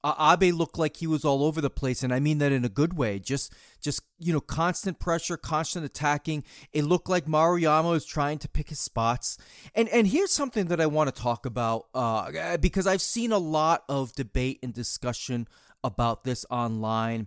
Uh, 0.04 0.36
Abe 0.40 0.54
looked 0.54 0.78
like 0.78 0.98
he 0.98 1.08
was 1.08 1.24
all 1.24 1.42
over 1.42 1.60
the 1.60 1.70
place, 1.70 2.04
and 2.04 2.14
I 2.14 2.20
mean 2.20 2.38
that 2.38 2.52
in 2.52 2.64
a 2.64 2.68
good 2.68 2.96
way. 2.96 3.18
Just, 3.18 3.52
just 3.80 4.02
you 4.20 4.32
know, 4.32 4.40
constant 4.40 5.00
pressure, 5.00 5.36
constant 5.36 5.84
attacking. 5.84 6.44
It 6.72 6.84
looked 6.84 7.08
like 7.08 7.26
Maruyama 7.26 7.90
was 7.90 8.06
trying 8.06 8.38
to 8.38 8.48
pick 8.48 8.68
his 8.68 8.78
spots. 8.78 9.38
And 9.74 9.88
and 9.88 10.06
here's 10.06 10.30
something 10.30 10.66
that 10.66 10.80
I 10.80 10.86
want 10.86 11.12
to 11.12 11.22
talk 11.22 11.46
about 11.46 11.86
uh, 11.94 12.58
because 12.58 12.86
I've 12.86 13.02
seen 13.02 13.32
a 13.32 13.38
lot 13.38 13.82
of 13.88 14.12
debate 14.12 14.60
and 14.62 14.72
discussion 14.72 15.48
about 15.82 16.22
this 16.22 16.46
online 16.48 17.26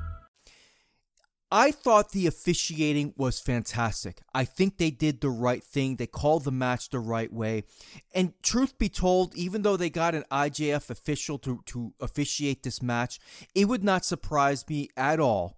I 1.51 1.71
thought 1.71 2.11
the 2.11 2.27
officiating 2.27 3.13
was 3.17 3.41
fantastic. 3.41 4.21
I 4.33 4.45
think 4.45 4.77
they 4.77 4.89
did 4.89 5.19
the 5.19 5.29
right 5.29 5.61
thing. 5.61 5.97
They 5.97 6.07
called 6.07 6.45
the 6.45 6.51
match 6.51 6.89
the 6.89 6.99
right 6.99 7.31
way. 7.31 7.65
And 8.15 8.33
truth 8.41 8.77
be 8.77 8.87
told, 8.87 9.35
even 9.35 9.61
though 9.61 9.75
they 9.75 9.89
got 9.89 10.15
an 10.15 10.23
IJF 10.31 10.89
official 10.89 11.37
to, 11.39 11.61
to 11.65 11.93
officiate 11.99 12.63
this 12.63 12.81
match, 12.81 13.19
it 13.53 13.65
would 13.65 13.83
not 13.83 14.05
surprise 14.05 14.67
me 14.69 14.89
at 14.95 15.19
all 15.19 15.57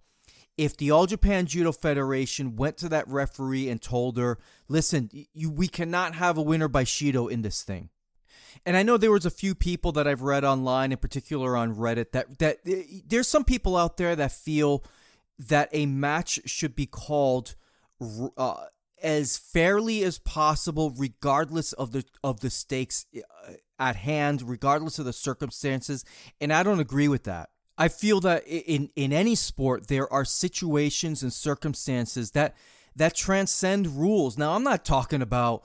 if 0.56 0.76
the 0.76 0.90
All 0.90 1.06
Japan 1.06 1.46
Judo 1.46 1.70
Federation 1.70 2.56
went 2.56 2.76
to 2.78 2.88
that 2.88 3.06
referee 3.06 3.68
and 3.68 3.80
told 3.80 4.16
her, 4.18 4.38
listen, 4.68 5.10
you, 5.32 5.48
we 5.48 5.68
cannot 5.68 6.16
have 6.16 6.36
a 6.36 6.42
winner 6.42 6.68
by 6.68 6.82
Shido 6.82 7.30
in 7.30 7.42
this 7.42 7.62
thing. 7.62 7.88
And 8.66 8.76
I 8.76 8.82
know 8.82 8.96
there 8.96 9.12
was 9.12 9.26
a 9.26 9.30
few 9.30 9.54
people 9.54 9.92
that 9.92 10.06
I've 10.08 10.22
read 10.22 10.44
online, 10.44 10.90
in 10.90 10.98
particular 10.98 11.56
on 11.56 11.74
Reddit, 11.74 12.12
that, 12.12 12.38
that 12.38 12.58
eh, 12.66 12.82
there's 13.06 13.28
some 13.28 13.44
people 13.44 13.76
out 13.76 13.96
there 13.96 14.16
that 14.16 14.32
feel– 14.32 14.82
that 15.38 15.68
a 15.72 15.86
match 15.86 16.40
should 16.44 16.74
be 16.74 16.86
called 16.86 17.54
uh, 18.36 18.64
as 19.02 19.36
fairly 19.36 20.02
as 20.02 20.18
possible, 20.18 20.92
regardless 20.96 21.72
of 21.74 21.92
the 21.92 22.04
of 22.22 22.40
the 22.40 22.50
stakes 22.50 23.06
uh, 23.16 23.52
at 23.78 23.96
hand, 23.96 24.42
regardless 24.42 24.98
of 24.98 25.04
the 25.04 25.12
circumstances. 25.12 26.04
And 26.40 26.52
I 26.52 26.62
don't 26.62 26.80
agree 26.80 27.08
with 27.08 27.24
that. 27.24 27.50
I 27.76 27.88
feel 27.88 28.20
that 28.20 28.46
in 28.46 28.90
in 28.96 29.12
any 29.12 29.34
sport 29.34 29.88
there 29.88 30.10
are 30.12 30.24
situations 30.24 31.22
and 31.22 31.32
circumstances 31.32 32.30
that 32.32 32.56
that 32.96 33.14
transcend 33.14 33.98
rules. 33.98 34.38
Now 34.38 34.52
I'm 34.52 34.64
not 34.64 34.84
talking 34.84 35.22
about 35.22 35.64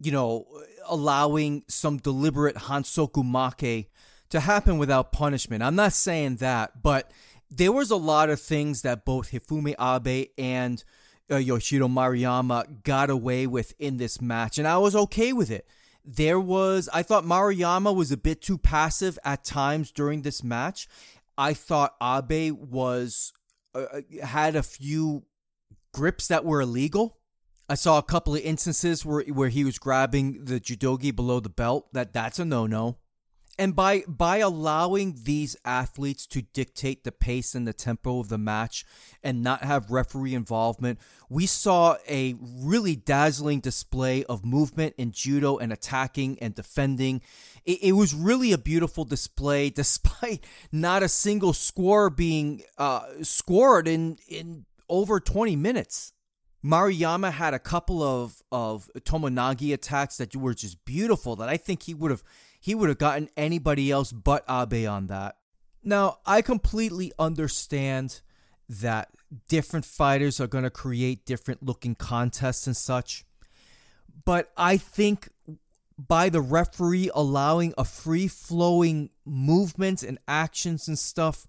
you 0.00 0.12
know 0.12 0.46
allowing 0.88 1.64
some 1.68 1.98
deliberate 1.98 2.56
hansoku 2.56 3.22
make 3.24 3.90
to 4.30 4.40
happen 4.40 4.78
without 4.78 5.12
punishment. 5.12 5.62
I'm 5.62 5.76
not 5.76 5.92
saying 5.92 6.36
that, 6.36 6.82
but 6.82 7.10
there 7.50 7.72
was 7.72 7.90
a 7.90 7.96
lot 7.96 8.30
of 8.30 8.40
things 8.40 8.82
that 8.82 9.04
both 9.04 9.32
Hifumi 9.32 9.74
Abe 9.78 10.28
and 10.38 10.82
uh, 11.30 11.34
Yoshiro 11.34 11.90
Maruyama 11.90 12.82
got 12.84 13.10
away 13.10 13.46
with 13.46 13.74
in 13.78 13.96
this 13.96 14.20
match, 14.20 14.58
and 14.58 14.66
I 14.66 14.78
was 14.78 14.94
okay 14.94 15.32
with 15.32 15.50
it. 15.50 15.66
There 16.04 16.40
was, 16.40 16.88
I 16.92 17.02
thought 17.02 17.24
Maruyama 17.24 17.94
was 17.94 18.10
a 18.10 18.16
bit 18.16 18.40
too 18.40 18.56
passive 18.56 19.18
at 19.24 19.44
times 19.44 19.92
during 19.92 20.22
this 20.22 20.42
match. 20.42 20.88
I 21.36 21.52
thought 21.54 21.94
Abe 22.02 22.52
was 22.52 23.32
uh, 23.74 23.78
uh 23.80 24.26
had 24.26 24.56
a 24.56 24.62
few 24.62 25.24
grips 25.92 26.28
that 26.28 26.44
were 26.44 26.60
illegal. 26.60 27.18
I 27.68 27.74
saw 27.74 27.98
a 27.98 28.02
couple 28.02 28.34
of 28.34 28.40
instances 28.40 29.04
where 29.04 29.22
where 29.24 29.48
he 29.48 29.64
was 29.64 29.78
grabbing 29.78 30.44
the 30.44 30.58
judogi 30.60 31.14
below 31.14 31.40
the 31.40 31.48
belt. 31.48 31.92
That 31.92 32.12
that's 32.12 32.38
a 32.38 32.44
no 32.44 32.66
no 32.66 32.98
and 33.60 33.76
by 33.76 34.02
by 34.08 34.38
allowing 34.38 35.14
these 35.24 35.54
athletes 35.64 36.26
to 36.26 36.42
dictate 36.42 37.04
the 37.04 37.12
pace 37.12 37.54
and 37.54 37.68
the 37.68 37.72
tempo 37.72 38.18
of 38.18 38.28
the 38.28 38.38
match 38.38 38.84
and 39.22 39.42
not 39.42 39.62
have 39.62 39.90
referee 39.90 40.34
involvement 40.34 40.98
we 41.30 41.46
saw 41.46 41.96
a 42.08 42.34
really 42.40 42.96
dazzling 42.96 43.60
display 43.60 44.24
of 44.24 44.44
movement 44.44 44.94
in 44.98 45.12
judo 45.12 45.56
and 45.58 45.72
attacking 45.72 46.36
and 46.40 46.56
defending. 46.56 47.22
It, 47.64 47.78
it 47.82 47.92
was 47.92 48.12
really 48.12 48.52
a 48.52 48.58
beautiful 48.58 49.04
display 49.04 49.70
despite 49.82 50.44
not 50.72 51.02
a 51.02 51.08
single 51.08 51.52
score 51.52 52.10
being 52.10 52.62
uh, 52.76 53.06
scored 53.22 53.86
in 53.88 54.18
in 54.28 54.66
over 54.88 55.20
20 55.20 55.54
minutes. 55.54 56.12
Maruyama 56.64 57.32
had 57.32 57.54
a 57.54 57.58
couple 57.58 58.02
of 58.02 58.42
of 58.50 58.90
Tomoenage 58.98 59.72
attacks 59.72 60.16
that 60.18 60.34
were 60.34 60.52
just 60.52 60.84
beautiful 60.84 61.36
that 61.36 61.48
I 61.48 61.56
think 61.56 61.84
he 61.84 61.94
would 61.94 62.10
have 62.10 62.24
he 62.60 62.74
would 62.74 62.90
have 62.90 62.98
gotten 62.98 63.30
anybody 63.36 63.90
else 63.90 64.12
but 64.12 64.44
Abe 64.48 64.86
on 64.86 65.06
that. 65.06 65.36
Now, 65.82 66.18
I 66.26 66.42
completely 66.42 67.10
understand 67.18 68.20
that 68.68 69.08
different 69.48 69.86
fighters 69.86 70.40
are 70.40 70.46
going 70.46 70.64
to 70.64 70.70
create 70.70 71.24
different 71.24 71.62
looking 71.62 71.94
contests 71.94 72.66
and 72.66 72.76
such. 72.76 73.24
But 74.24 74.52
I 74.56 74.76
think 74.76 75.30
by 75.96 76.28
the 76.28 76.40
referee 76.40 77.10
allowing 77.14 77.72
a 77.76 77.84
free 77.84 78.28
flowing 78.28 79.10
movement 79.24 80.02
and 80.02 80.18
actions 80.28 80.86
and 80.86 80.98
stuff, 80.98 81.46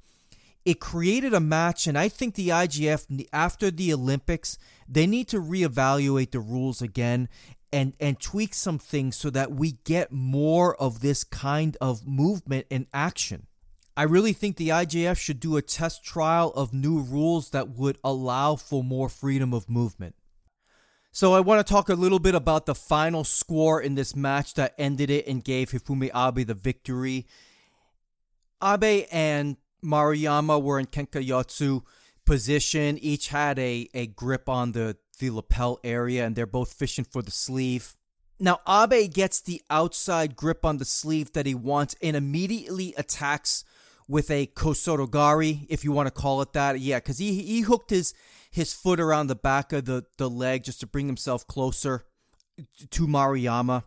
it 0.63 0.79
created 0.79 1.33
a 1.33 1.39
match. 1.39 1.87
And 1.87 1.97
I 1.97 2.07
think 2.07 2.35
the 2.35 2.49
IJF, 2.49 3.27
after 3.33 3.69
the 3.69 3.93
Olympics, 3.93 4.57
they 4.87 5.07
need 5.07 5.27
to 5.29 5.41
reevaluate 5.41 6.31
the 6.31 6.39
rules 6.39 6.81
again 6.81 7.29
and 7.73 7.93
and 7.99 8.19
tweak 8.19 8.53
some 8.53 8.79
things 8.79 9.15
so 9.15 9.29
that 9.29 9.51
we 9.51 9.73
get 9.83 10.11
more 10.11 10.75
of 10.75 11.01
this 11.01 11.23
kind 11.23 11.77
of 11.79 12.05
movement 12.07 12.67
and 12.69 12.87
action. 12.93 13.47
I 13.95 14.03
really 14.03 14.33
think 14.33 14.55
the 14.55 14.69
IJF 14.69 15.17
should 15.17 15.39
do 15.39 15.57
a 15.57 15.61
test 15.61 16.03
trial 16.03 16.51
of 16.55 16.73
new 16.73 16.99
rules 16.99 17.49
that 17.49 17.69
would 17.69 17.97
allow 18.03 18.55
for 18.55 18.83
more 18.83 19.09
freedom 19.09 19.53
of 19.53 19.69
movement. 19.69 20.15
So 21.11 21.33
I 21.33 21.41
want 21.41 21.65
to 21.65 21.69
talk 21.69 21.89
a 21.89 21.93
little 21.93 22.19
bit 22.19 22.35
about 22.35 22.65
the 22.65 22.75
final 22.75 23.25
score 23.25 23.81
in 23.81 23.95
this 23.95 24.15
match 24.15 24.53
that 24.53 24.73
ended 24.77 25.09
it 25.09 25.27
and 25.27 25.43
gave 25.43 25.71
Hifumi 25.71 26.09
Abe 26.15 26.47
the 26.47 26.53
victory. 26.53 27.27
Abe 28.63 29.07
and 29.11 29.57
Maruyama 29.83 30.61
were 30.61 30.79
in 30.79 30.85
Kenkayotsu 30.85 31.83
position. 32.25 32.97
Each 32.97 33.27
had 33.27 33.59
a, 33.59 33.89
a 33.93 34.07
grip 34.07 34.47
on 34.47 34.71
the 34.71 34.95
the 35.21 35.29
lapel 35.29 35.79
area, 35.83 36.25
and 36.25 36.35
they're 36.35 36.45
both 36.45 36.73
fishing 36.73 37.05
for 37.05 37.21
the 37.21 37.31
sleeve. 37.31 37.95
Now, 38.39 38.59
Abe 38.67 39.13
gets 39.13 39.39
the 39.39 39.61
outside 39.69 40.35
grip 40.35 40.65
on 40.65 40.77
the 40.79 40.85
sleeve 40.85 41.31
that 41.33 41.45
he 41.45 41.55
wants 41.55 41.95
and 42.01 42.15
immediately 42.17 42.93
attacks 42.97 43.63
with 44.07 44.31
a 44.31 44.47
Kosotogari, 44.47 45.67
if 45.69 45.83
you 45.83 45.91
want 45.91 46.07
to 46.07 46.11
call 46.11 46.41
it 46.41 46.51
that. 46.53 46.79
Yeah, 46.79 46.97
because 46.97 47.19
he, 47.19 47.43
he 47.43 47.61
hooked 47.61 47.91
his, 47.91 48.13
his 48.49 48.73
foot 48.73 48.99
around 48.99 49.27
the 49.27 49.35
back 49.35 49.71
of 49.71 49.85
the, 49.85 50.05
the 50.17 50.29
leg 50.29 50.63
just 50.63 50.79
to 50.81 50.87
bring 50.87 51.05
himself 51.05 51.45
closer 51.45 52.03
to 52.89 53.07
Maruyama. 53.07 53.83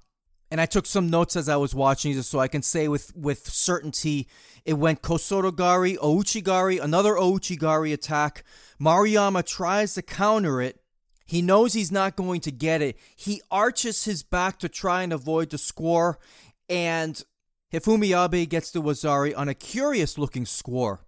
And 0.51 0.61
I 0.61 0.67
took 0.67 0.87
some 0.87 1.11
notes 1.11 1.35
as 1.35 1.49
I 1.49 1.57
was 1.57 1.75
watching 1.75 2.15
this 2.15 2.29
so 2.29 2.39
I 2.39 2.47
can 2.47 2.63
say 2.63 2.87
with, 2.87 3.15
with 3.17 3.49
certainty 3.49 4.29
it 4.65 4.75
went 4.75 5.03
Kosotogari, 5.03 5.99
Ouchigari, 5.99 6.81
another 6.81 7.15
Ouchigari 7.15 7.93
attack. 7.93 8.45
Maruyama 8.81 9.45
tries 9.45 9.95
to 9.95 10.03
counter 10.03 10.63
it, 10.63 10.81
he 11.25 11.43
knows 11.43 11.73
he's 11.73 11.93
not 11.93 12.17
going 12.17 12.41
to 12.43 12.53
get 12.53 12.83
it. 12.83 12.97
He 13.17 13.41
arches 13.51 14.05
his 14.05 14.23
back 14.23 14.59
to 14.59 14.69
try 14.69 15.03
and 15.03 15.13
avoid 15.13 15.51
the 15.51 15.59
score, 15.59 16.19
and 16.69 17.23
Hifumi 17.73 18.15
Abe 18.15 18.49
gets 18.49 18.71
the 18.71 18.83
Wazari 18.83 19.37
on 19.37 19.49
a 19.49 19.55
curious 19.55 20.19
looking 20.19 20.47
score. 20.47 21.01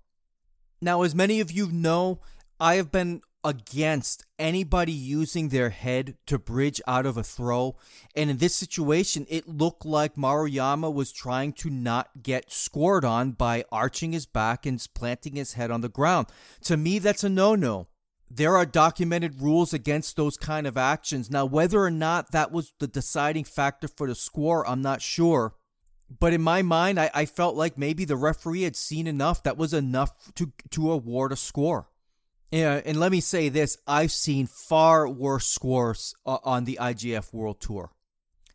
Now, 0.81 1.03
as 1.03 1.15
many 1.15 1.41
of 1.41 1.51
you 1.51 1.71
know, 1.71 2.21
I 2.59 2.77
have 2.77 2.91
been 2.91 3.23
against 3.47 4.25
anybody 4.41 4.91
using 4.91 5.49
their 5.51 5.71
head 5.71 6.17
to 6.27 6.37
bridge 6.37 6.83
out 6.89 7.07
of 7.07 7.17
a 7.17 7.23
throw. 7.23 7.77
And 8.17 8.29
in 8.29 8.39
this 8.39 8.57
situation, 8.57 9.25
it 9.29 9.49
looked 9.49 9.87
like 9.87 10.17
Maruyama 10.17 10.93
was 10.93 11.13
trying 11.13 11.53
to 11.55 11.71
not 11.71 12.25
get 12.25 12.51
scored 12.51 13.05
on 13.05 13.31
by 13.31 13.65
arching 13.71 14.11
his 14.11 14.27
back 14.27 14.67
and 14.67 14.85
planting 14.95 15.37
his 15.37 15.53
head 15.53 15.71
on 15.71 15.81
the 15.81 15.89
ground. 15.89 16.27
To 16.63 16.77
me, 16.77 16.99
that's 16.99 17.23
a 17.23 17.29
no 17.29 17.55
no 17.55 17.87
there 18.31 18.57
are 18.57 18.67
documented 18.67 19.41
rules 19.41 19.73
against 19.73 20.17
those 20.17 20.37
kind 20.37 20.67
of 20.67 20.77
actions. 20.77 21.31
Now, 21.31 21.45
whether 21.45 21.81
or 21.81 21.91
not 21.91 22.33
that 22.33 22.51
was 22.51 22.73
the 22.79 22.87
deciding 22.87 23.45
factor 23.45 23.89
for 23.89 24.09
the 24.09 24.15
score, 24.15 24.69
I'm 24.69 24.83
not 24.83 25.03
sure. 25.03 25.55
But 26.21 26.33
in 26.33 26.43
my 26.43 26.63
mind, 26.63 27.01
I, 27.01 27.11
I 27.15 27.27
felt 27.27 27.57
like 27.57 27.79
maybe 27.79 28.05
the 28.05 28.17
referee 28.17 28.63
had 28.63 28.77
seen 28.77 29.07
enough 29.07 29.43
that 29.43 29.57
was 29.57 29.73
enough 29.73 30.13
to 30.35 30.53
to 30.71 30.93
award 30.93 31.33
a 31.33 31.37
score. 31.37 31.89
Yeah, 32.53 32.81
and 32.85 33.01
let 33.01 33.11
me 33.11 33.21
say 33.21 33.49
this: 33.49 33.77
I've 33.87 34.13
seen 34.13 34.47
far 34.47 35.09
worse 35.09 35.49
scores 35.49 36.15
uh, 36.25 36.39
on 36.45 36.65
the 36.65 36.79
IJF 36.81 37.35
World 37.35 37.61
Tour. 37.61 37.91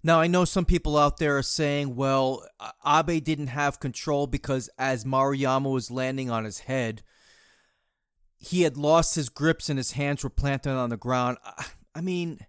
Now, 0.03 0.19
I 0.19 0.27
know 0.27 0.45
some 0.45 0.65
people 0.65 0.97
out 0.97 1.17
there 1.17 1.37
are 1.37 1.43
saying, 1.43 1.95
well, 1.95 2.43
Abe 2.85 3.23
didn't 3.23 3.47
have 3.47 3.79
control 3.79 4.25
because 4.25 4.67
as 4.79 5.05
Maruyama 5.05 5.71
was 5.71 5.91
landing 5.91 6.31
on 6.31 6.43
his 6.43 6.59
head, 6.59 7.03
he 8.43 8.63
had 8.63 8.75
lost 8.75 9.13
his 9.15 9.29
grips 9.29 9.69
and 9.69 9.77
his 9.77 9.91
hands 9.91 10.23
were 10.23 10.29
planted 10.29 10.71
on 10.71 10.89
the 10.89 10.97
ground. 10.97 11.37
I 11.93 12.01
mean, 12.01 12.39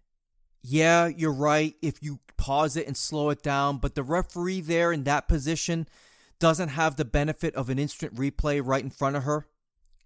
yeah, 0.63 1.07
you're 1.07 1.31
right 1.31 1.75
if 1.83 2.03
you 2.03 2.21
pause 2.39 2.77
it 2.77 2.87
and 2.87 2.97
slow 2.97 3.29
it 3.29 3.43
down, 3.43 3.77
but 3.77 3.95
the 3.95 4.03
referee 4.03 4.63
there 4.63 4.91
in 4.91 5.05
that 5.05 5.29
position 5.29 5.87
doesn't 6.41 6.71
have 6.71 6.97
the 6.97 7.05
benefit 7.05 7.55
of 7.55 7.69
an 7.69 7.79
instant 7.79 8.15
replay 8.15 8.61
right 8.65 8.83
in 8.83 8.91
front 8.91 9.17
of 9.17 9.25
her. 9.25 9.47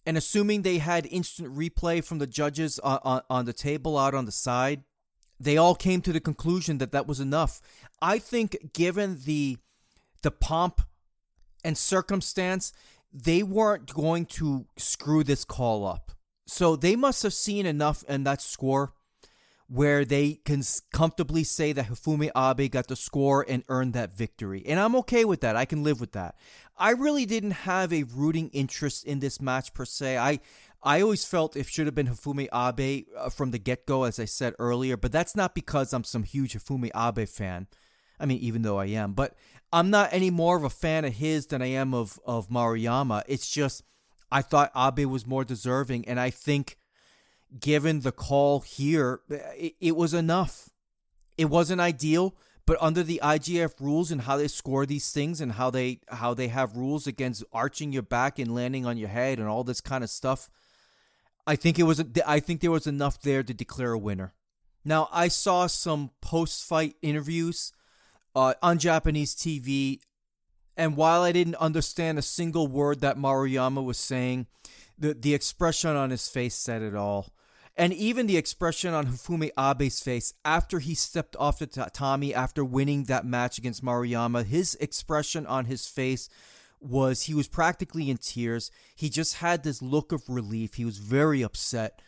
and 0.07 0.17
assuming 0.17 0.63
they 0.63 0.79
had 0.79 1.07
instant 1.11 1.55
replay 1.55 2.03
from 2.03 2.19
the 2.19 2.29
judges 2.29 2.79
on, 2.79 3.01
on, 3.03 3.21
on 3.29 3.45
the 3.45 3.53
table 3.53 3.99
out 3.99 4.15
on 4.15 4.25
the 4.25 4.33
side, 4.33 4.85
they 5.39 5.57
all 5.57 5.75
came 5.75 6.01
to 6.01 6.13
the 6.13 6.21
conclusion 6.21 6.79
that 6.79 6.93
that 6.93 7.09
was 7.09 7.19
enough. 7.19 7.61
I 8.01 8.21
think, 8.21 8.73
given 8.73 9.19
the 9.25 9.59
the 10.23 10.31
pomp 10.31 10.81
and 11.63 11.77
circumstance, 11.77 12.73
they 13.25 13.43
weren't 13.43 13.93
going 13.95 14.27
to 14.27 14.67
screw 14.77 15.25
this 15.25 15.45
call 15.45 15.87
up. 15.87 16.13
So 16.47 16.77
they 16.77 16.97
must 16.97 17.23
have 17.23 17.33
seen 17.33 17.67
enough 17.67 18.05
in 18.09 18.25
that 18.25 18.43
score 18.43 18.93
where 19.69 20.05
they 20.05 20.35
can 20.45 20.63
comfortably 20.93 21.43
say 21.43 21.73
that 21.73 21.87
Hifumi 21.87 22.31
Abe 22.37 22.71
got 22.71 22.87
the 22.87 22.95
score 22.95 23.45
and 23.49 23.65
earned 23.69 23.95
that 23.95 24.17
victory. 24.17 24.63
And 24.65 24.79
I'm 24.79 24.95
okay 24.97 25.25
with 25.25 25.41
that. 25.41 25.57
I 25.57 25.65
can 25.65 25.83
live 25.83 26.01
with 26.01 26.13
that. 26.13 26.37
I 26.79 26.91
really 26.91 27.27
didn't 27.27 27.53
have 27.53 27.93
a 27.93 28.05
rooting 28.05 28.49
interest 28.51 29.05
in 29.05 29.19
this 29.19 29.41
match 29.41 29.75
per 29.75 29.85
se. 29.85 30.19
I 30.19 30.41
I 30.83 31.01
always 31.01 31.25
felt 31.25 31.57
it 31.57 31.67
should 31.67 31.87
have 31.87 31.97
been 31.97 32.07
Hifumi 32.07 32.47
Abe 32.55 33.07
uh, 33.19 33.29
from 33.29 33.51
the 33.51 33.59
get 33.59 33.87
go, 33.87 34.05
as 34.05 34.21
I 34.21 34.25
said 34.25 34.55
earlier, 34.61 34.97
but 34.97 35.11
that's 35.11 35.35
not 35.35 35.53
because 35.53 35.93
I'm 35.93 36.05
some 36.05 36.23
huge 36.23 36.55
Hifumi 36.55 36.91
Abe 36.95 37.27
fan. 37.27 37.67
I 38.21 38.27
mean, 38.27 38.39
even 38.39 38.63
though 38.63 38.79
I 38.79 38.87
am, 38.87 39.13
but 39.13 39.35
I'm 39.73 39.91
not 39.91 40.11
any 40.13 40.31
more 40.31 40.57
of 40.57 40.65
a 40.65 40.71
fan 40.71 41.05
of 41.05 41.15
his 41.15 41.47
than 41.47 41.61
I 41.63 41.67
am 41.67 41.93
of, 41.93 42.19
of 42.25 42.49
Maruyama. 42.49 43.23
It's 43.27 43.49
just, 43.49 43.83
I 44.31 44.43
thought 44.43 44.73
Abe 44.77 45.07
was 45.07 45.27
more 45.27 45.45
deserving, 45.45 46.07
and 46.09 46.21
I 46.21 46.31
think 46.31 46.79
given 47.59 48.01
the 48.01 48.13
call 48.13 48.61
here, 48.61 49.21
it, 49.29 49.75
it 49.81 49.97
was 49.97 50.15
enough. 50.15 50.71
It 51.37 51.47
wasn't 51.47 51.81
ideal, 51.81 52.37
but 52.67 52.79
under 52.81 53.03
the 53.03 53.21
IJF 53.23 53.81
rules 53.81 54.11
and 54.11 54.23
how 54.23 54.37
they 54.37 54.49
score 54.49 54.87
these 54.87 55.13
things 55.13 55.41
and 55.41 55.53
how 55.53 55.71
they 55.71 56.01
how 56.09 56.35
they 56.35 56.49
have 56.49 56.77
rules 56.77 57.07
against 57.07 57.45
arching 57.53 57.93
your 57.93 58.03
back 58.03 58.39
and 58.39 58.55
landing 58.55 58.85
on 58.85 58.97
your 58.97 59.09
head 59.09 59.39
and 59.39 59.49
all 59.49 59.63
this 59.63 59.81
kind 59.81 60.03
of 60.03 60.11
stuff, 60.11 60.51
I 61.47 61.57
think 61.57 61.79
it 61.79 61.85
was 61.85 62.03
I 62.27 62.41
think 62.41 62.61
there 62.61 62.71
was 62.71 62.87
enough 62.87 63.21
there 63.21 63.43
to 63.43 63.55
declare 63.55 63.93
a 63.93 63.99
winner. 63.99 64.35
Now 64.85 65.09
I 65.13 65.29
saw 65.29 65.67
some 65.67 66.11
post-fight 66.21 66.97
interviews 67.03 67.73
uh, 68.37 68.53
on 68.63 68.79
Japanese 68.79 69.35
TV, 69.35 69.99
and 70.77 70.95
while 70.95 71.23
I 71.23 71.33
didn't 71.33 71.55
understand 71.57 72.19
a 72.19 72.23
single 72.23 72.69
word 72.69 73.01
that 73.01 73.17
Maruyama 73.17 73.83
was 73.83 73.99
saying, 73.99 74.47
the 74.99 75.15
the 75.15 75.35
expression 75.35 75.97
on 75.97 76.11
his 76.11 76.29
face 76.29 76.55
said 76.55 76.83
it 76.83 76.95
all. 76.95 77.33
And 77.79 77.93
even 77.93 78.27
the 78.27 78.39
expression 78.39 78.95
on 78.95 79.07
Hifumi 79.07 79.51
Abe's 79.57 80.01
face 80.01 80.33
after 80.45 80.79
he 80.79 80.95
stepped 80.95 81.37
off 81.37 81.59
the 81.59 81.67
tatami 81.67 82.35
after 82.35 82.65
winning 82.65 83.05
that 83.05 83.27
match 83.27 83.59
against 83.59 83.85
Maruyama, 83.85 84.45
his 84.45 84.77
expression 84.77 85.47
on 85.47 85.67
his 85.67 85.87
face 85.87 86.31
was 86.81 87.25
he 87.25 87.35
was 87.35 87.49
practically 87.49 88.09
in 88.09 88.17
tears. 88.17 88.71
He 88.95 89.11
just 89.11 89.37
had 89.37 89.63
this 89.63 89.83
look 89.83 90.13
of 90.13 90.29
relief. 90.29 90.75
He 90.75 90.87
was 90.87 90.99
very 90.99 91.43
upset. 91.43 92.01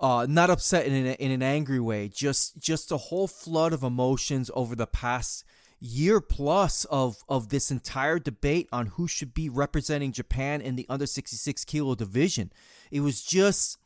Uh, 0.00 0.26
not 0.28 0.50
upset 0.50 0.86
in 0.86 0.92
an, 0.94 1.14
in 1.14 1.30
an 1.30 1.42
angry 1.42 1.80
way, 1.80 2.08
just 2.08 2.58
just 2.58 2.92
a 2.92 2.96
whole 2.96 3.28
flood 3.28 3.72
of 3.72 3.82
emotions 3.82 4.50
over 4.54 4.76
the 4.76 4.86
past 4.86 5.44
year 5.80 6.20
plus 6.20 6.84
of 6.86 7.16
of 7.28 7.50
this 7.50 7.70
entire 7.70 8.18
debate 8.18 8.68
on 8.72 8.86
who 8.86 9.06
should 9.06 9.32
be 9.32 9.48
representing 9.48 10.12
Japan 10.12 10.60
in 10.60 10.76
the 10.76 10.86
under 10.88 11.06
66 11.06 11.64
kilo 11.64 11.94
division. 11.94 12.52
It 12.90 13.00
was 13.00 13.22
just 13.22 13.78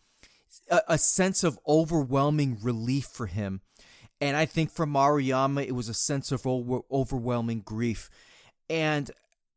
a, 0.71 0.81
a 0.89 0.99
sense 0.99 1.45
of 1.45 1.59
overwhelming 1.67 2.59
relief 2.63 3.07
for 3.07 3.27
him. 3.27 3.61
And 4.21 4.37
I 4.37 4.47
think 4.47 4.71
for 4.71 4.87
Maruyama, 4.87 5.67
it 5.67 5.73
was 5.73 5.89
a 5.89 5.95
sense 5.95 6.31
of 6.31 6.47
over, 6.47 6.81
overwhelming 6.91 7.61
grief. 7.61 8.09
And 8.71 9.11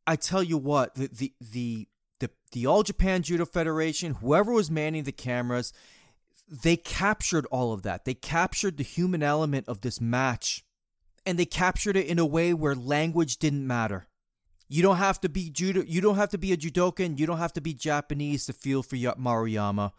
I 0.07 0.15
tell 0.15 0.41
you 0.41 0.57
what, 0.57 0.95
the, 0.95 1.07
the, 1.07 1.33
the, 1.39 1.87
the, 2.19 2.29
the 2.51 2.65
All 2.65 2.81
Japan 2.81 3.21
Judo 3.21 3.45
Federation, 3.45 4.15
whoever 4.15 4.51
was 4.51 4.71
manning 4.71 5.03
the 5.03 5.11
cameras, 5.11 5.71
they 6.50 6.77
captured 6.77 7.45
all 7.51 7.74
of 7.74 7.83
that. 7.83 8.05
They 8.05 8.15
captured 8.15 8.77
the 8.77 8.83
human 8.83 9.21
element 9.21 9.67
of 9.67 9.81
this 9.81 10.01
match. 10.01 10.64
And 11.25 11.40
they 11.40 11.46
captured 11.46 11.98
it 11.98 12.05
in 12.05 12.20
a 12.20 12.25
way 12.25 12.53
where 12.53 12.75
language 12.75 13.38
didn't 13.38 13.66
matter. 13.66 14.07
You 14.68 14.81
don't 14.81 14.98
have 14.98 15.20
to 15.22 15.29
be 15.29 15.50
judo. 15.50 15.83
You 15.85 16.01
don't 16.01 16.16
have 16.16 16.29
to 16.29 16.38
be 16.38 16.51
a 16.51 16.57
judokan. 16.57 17.20
You 17.20 17.25
don't 17.25 17.38
have 17.38 17.53
to 17.53 17.61
be 17.61 17.74
Japanese 17.74 18.46
to 18.46 18.53
feel 18.53 18.83
for 18.83 18.96
Maruyama 18.96 19.92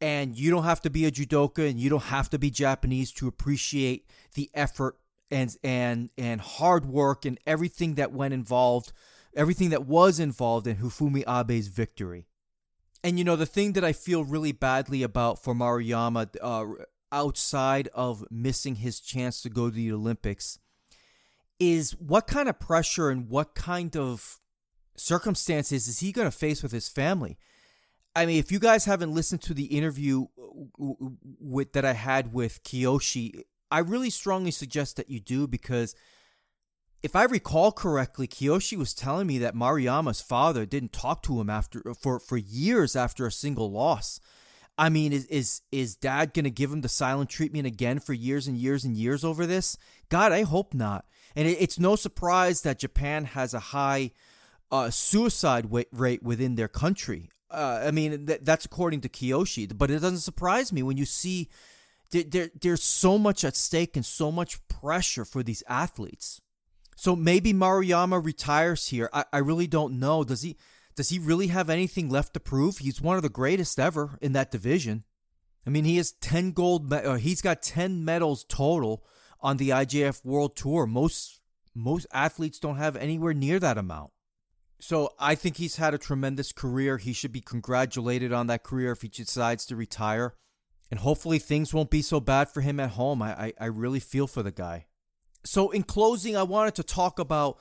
and 0.00 0.38
you 0.38 0.50
don't 0.50 0.64
have 0.64 0.80
to 0.82 0.90
be 0.90 1.06
a 1.06 1.10
judoka 1.10 1.68
and 1.68 1.80
you 1.80 1.90
don't 1.90 2.04
have 2.04 2.30
to 2.30 2.38
be 2.38 2.50
Japanese 2.50 3.12
to 3.12 3.26
appreciate 3.26 4.06
the 4.34 4.50
effort 4.54 4.96
and 5.30 5.56
and 5.62 6.10
and 6.16 6.40
hard 6.40 6.86
work 6.86 7.24
and 7.24 7.38
everything 7.46 7.94
that 7.96 8.12
went 8.12 8.32
involved, 8.32 8.92
everything 9.34 9.70
that 9.70 9.86
was 9.86 10.20
involved 10.20 10.66
in 10.66 10.76
Hifumi 10.76 11.24
Abe's 11.26 11.68
victory. 11.68 12.26
And 13.04 13.18
you 13.18 13.24
know 13.24 13.36
the 13.36 13.46
thing 13.46 13.72
that 13.72 13.84
I 13.84 13.92
feel 13.92 14.24
really 14.24 14.52
badly 14.52 15.02
about 15.02 15.42
for 15.42 15.54
Maruyama, 15.54 16.34
uh, 16.40 16.84
outside 17.12 17.88
of 17.94 18.24
missing 18.30 18.76
his 18.76 19.00
chance 19.00 19.42
to 19.42 19.50
go 19.50 19.68
to 19.68 19.74
the 19.74 19.92
Olympics, 19.92 20.58
is 21.58 21.92
what 21.92 22.26
kind 22.26 22.48
of 22.48 22.60
pressure 22.60 23.10
and 23.10 23.28
what 23.28 23.54
kind 23.54 23.96
of 23.96 24.38
circumstances 24.96 25.88
is 25.88 26.00
he 26.00 26.12
going 26.12 26.26
to 26.26 26.36
face 26.36 26.62
with 26.62 26.72
his 26.72 26.88
family? 26.88 27.38
I 28.14 28.26
mean, 28.26 28.38
if 28.38 28.50
you 28.50 28.58
guys 28.58 28.84
haven't 28.84 29.14
listened 29.14 29.42
to 29.42 29.54
the 29.54 29.66
interview 29.66 30.26
with 30.76 31.72
that 31.72 31.84
I 31.84 31.92
had 31.92 32.32
with 32.32 32.62
Kiyoshi, 32.64 33.42
I 33.70 33.80
really 33.80 34.10
strongly 34.10 34.50
suggest 34.50 34.96
that 34.96 35.10
you 35.10 35.20
do 35.20 35.46
because 35.46 35.94
if 37.02 37.14
I 37.14 37.24
recall 37.24 37.70
correctly, 37.70 38.26
Kiyoshi 38.26 38.76
was 38.76 38.94
telling 38.94 39.26
me 39.26 39.38
that 39.38 39.54
Maruyama's 39.54 40.20
father 40.20 40.66
didn't 40.66 40.92
talk 40.92 41.22
to 41.24 41.40
him 41.40 41.48
after 41.48 41.82
for 41.94 42.18
for 42.18 42.36
years 42.36 42.96
after 42.96 43.26
a 43.26 43.32
single 43.32 43.70
loss. 43.70 44.20
I 44.78 44.88
mean, 44.88 45.12
is 45.12 45.26
is 45.26 45.62
is 45.72 45.96
dad 45.96 46.32
to 46.34 46.48
give 46.50 46.72
him 46.72 46.82
the 46.82 46.88
silent 46.88 47.28
treatment 47.28 47.66
again 47.66 47.98
for 47.98 48.12
years 48.12 48.46
and 48.46 48.56
years 48.56 48.84
and 48.84 48.96
years 48.96 49.24
over 49.24 49.44
this? 49.44 49.76
God, 50.08 50.32
I 50.32 50.42
hope 50.42 50.72
not. 50.72 51.04
And 51.34 51.48
it, 51.48 51.60
it's 51.60 51.78
no 51.78 51.96
surprise 51.96 52.62
that 52.62 52.78
Japan 52.78 53.24
has 53.24 53.52
a 53.52 53.58
high 53.58 54.12
uh, 54.70 54.90
suicide 54.90 55.68
rate 55.92 56.22
within 56.22 56.54
their 56.54 56.68
country. 56.68 57.28
Uh, 57.50 57.82
I 57.86 57.90
mean, 57.90 58.26
th- 58.26 58.40
that's 58.42 58.66
according 58.66 59.00
to 59.00 59.08
Kiyoshi, 59.08 59.76
but 59.76 59.90
it 59.90 60.00
doesn't 60.00 60.18
surprise 60.18 60.72
me 60.72 60.82
when 60.82 60.96
you 60.96 61.06
see 61.06 61.48
there, 62.10 62.50
there's 62.60 62.82
so 62.82 63.18
much 63.18 63.44
at 63.44 63.56
stake 63.56 63.96
and 63.96 64.04
so 64.04 64.30
much 64.30 64.66
pressure 64.68 65.24
for 65.24 65.42
these 65.42 65.62
athletes. 65.68 66.40
So 66.96 67.14
maybe 67.14 67.52
Maruyama 67.52 68.24
retires 68.24 68.88
here. 68.88 69.08
I, 69.12 69.24
I 69.32 69.38
really 69.38 69.66
don't 69.66 69.98
know. 69.98 70.24
Does 70.24 70.42
he 70.42 70.56
does 70.98 71.10
he 71.10 71.20
really 71.20 71.46
have 71.46 71.70
anything 71.70 72.08
left 72.08 72.34
to 72.34 72.40
prove? 72.40 72.78
He's 72.78 73.00
one 73.00 73.14
of 73.14 73.22
the 73.22 73.28
greatest 73.28 73.78
ever 73.78 74.18
in 74.20 74.32
that 74.32 74.50
division. 74.50 75.04
I 75.64 75.70
mean, 75.70 75.84
he 75.84 75.96
has 75.98 76.10
10 76.10 76.50
gold 76.50 76.90
me- 76.90 76.96
uh, 76.96 77.14
he's 77.14 77.40
got 77.40 77.62
10 77.62 78.04
medals 78.04 78.44
total 78.48 79.04
on 79.40 79.58
the 79.58 79.68
IJF 79.68 80.24
World 80.24 80.56
Tour. 80.56 80.86
Most 80.86 81.40
most 81.72 82.08
athletes 82.12 82.58
don't 82.58 82.78
have 82.78 82.96
anywhere 82.96 83.32
near 83.32 83.60
that 83.60 83.78
amount. 83.78 84.10
So 84.80 85.14
I 85.20 85.36
think 85.36 85.58
he's 85.58 85.76
had 85.76 85.94
a 85.94 85.98
tremendous 85.98 86.50
career. 86.50 86.98
He 86.98 87.12
should 87.12 87.30
be 87.30 87.42
congratulated 87.42 88.32
on 88.32 88.48
that 88.48 88.64
career 88.64 88.90
if 88.90 89.02
he 89.02 89.08
decides 89.08 89.66
to 89.66 89.76
retire. 89.76 90.34
And 90.90 90.98
hopefully 90.98 91.38
things 91.38 91.72
won't 91.72 91.90
be 91.90 92.02
so 92.02 92.18
bad 92.18 92.50
for 92.50 92.60
him 92.60 92.80
at 92.80 92.90
home. 92.90 93.22
I, 93.22 93.44
I, 93.44 93.52
I 93.60 93.66
really 93.66 94.00
feel 94.00 94.26
for 94.26 94.42
the 94.42 94.50
guy. 94.50 94.86
So 95.44 95.70
in 95.70 95.84
closing, 95.84 96.36
I 96.36 96.42
wanted 96.42 96.74
to 96.74 96.82
talk 96.82 97.20
about 97.20 97.58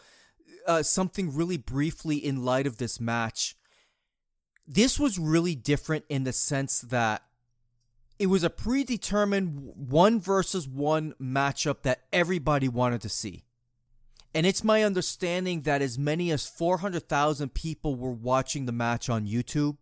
uh, 0.67 0.83
something 0.83 1.33
really 1.33 1.57
briefly 1.57 2.17
in 2.17 2.43
light 2.43 2.67
of 2.67 2.77
this 2.77 2.99
match. 2.99 3.55
This 4.67 4.99
was 4.99 5.17
really 5.17 5.55
different 5.55 6.05
in 6.09 6.25
the 6.25 6.33
sense 6.33 6.81
that 6.81 7.23
it 8.19 8.27
was 8.27 8.43
a 8.43 8.49
predetermined 8.49 9.71
one 9.75 10.19
versus 10.19 10.67
one 10.67 11.13
matchup 11.21 11.83
that 11.83 12.01
everybody 12.11 12.67
wanted 12.67 13.01
to 13.01 13.09
see. 13.09 13.43
And 14.33 14.45
it's 14.45 14.63
my 14.63 14.83
understanding 14.83 15.61
that 15.61 15.81
as 15.81 15.97
many 15.97 16.31
as 16.31 16.45
400,000 16.45 17.53
people 17.53 17.95
were 17.95 18.11
watching 18.11 18.65
the 18.65 18.71
match 18.71 19.09
on 19.09 19.25
YouTube, 19.25 19.77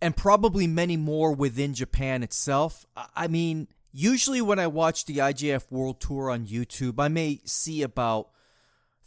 and 0.00 0.16
probably 0.16 0.66
many 0.66 0.96
more 0.96 1.32
within 1.32 1.74
Japan 1.74 2.22
itself. 2.22 2.86
I 3.16 3.26
mean, 3.26 3.68
usually 3.92 4.40
when 4.40 4.58
I 4.58 4.66
watch 4.66 5.04
the 5.04 5.18
IJF 5.18 5.70
World 5.70 6.00
Tour 6.00 6.30
on 6.30 6.46
YouTube, 6.46 6.94
I 6.98 7.08
may 7.08 7.40
see 7.44 7.82
about 7.82 8.28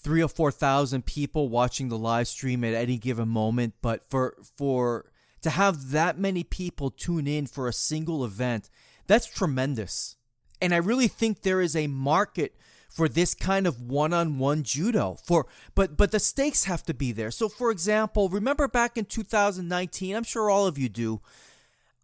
three 0.03 0.21
or 0.21 0.27
four 0.27 0.51
thousand 0.51 1.05
people 1.05 1.49
watching 1.49 1.89
the 1.89 1.97
live 1.97 2.27
stream 2.27 2.63
at 2.63 2.73
any 2.73 2.97
given 2.97 3.27
moment. 3.27 3.75
But 3.81 4.09
for 4.09 4.37
for 4.57 5.11
to 5.41 5.49
have 5.49 5.91
that 5.91 6.17
many 6.17 6.43
people 6.43 6.91
tune 6.91 7.27
in 7.27 7.47
for 7.47 7.67
a 7.67 7.73
single 7.73 8.23
event, 8.25 8.69
that's 9.07 9.27
tremendous. 9.27 10.15
And 10.61 10.73
I 10.73 10.77
really 10.77 11.07
think 11.07 11.41
there 11.41 11.61
is 11.61 11.75
a 11.75 11.87
market 11.87 12.55
for 12.91 13.07
this 13.07 13.33
kind 13.33 13.65
of 13.65 13.81
one-on-one 13.81 14.63
judo 14.63 15.17
for 15.23 15.47
but 15.75 15.95
but 15.95 16.11
the 16.11 16.19
stakes 16.19 16.65
have 16.65 16.83
to 16.83 16.93
be 16.93 17.13
there 17.13 17.31
so 17.31 17.47
for 17.47 17.71
example 17.71 18.27
remember 18.27 18.67
back 18.67 18.97
in 18.97 19.05
2019 19.05 20.13
i'm 20.13 20.23
sure 20.23 20.49
all 20.49 20.67
of 20.67 20.77
you 20.77 20.89
do 20.89 21.21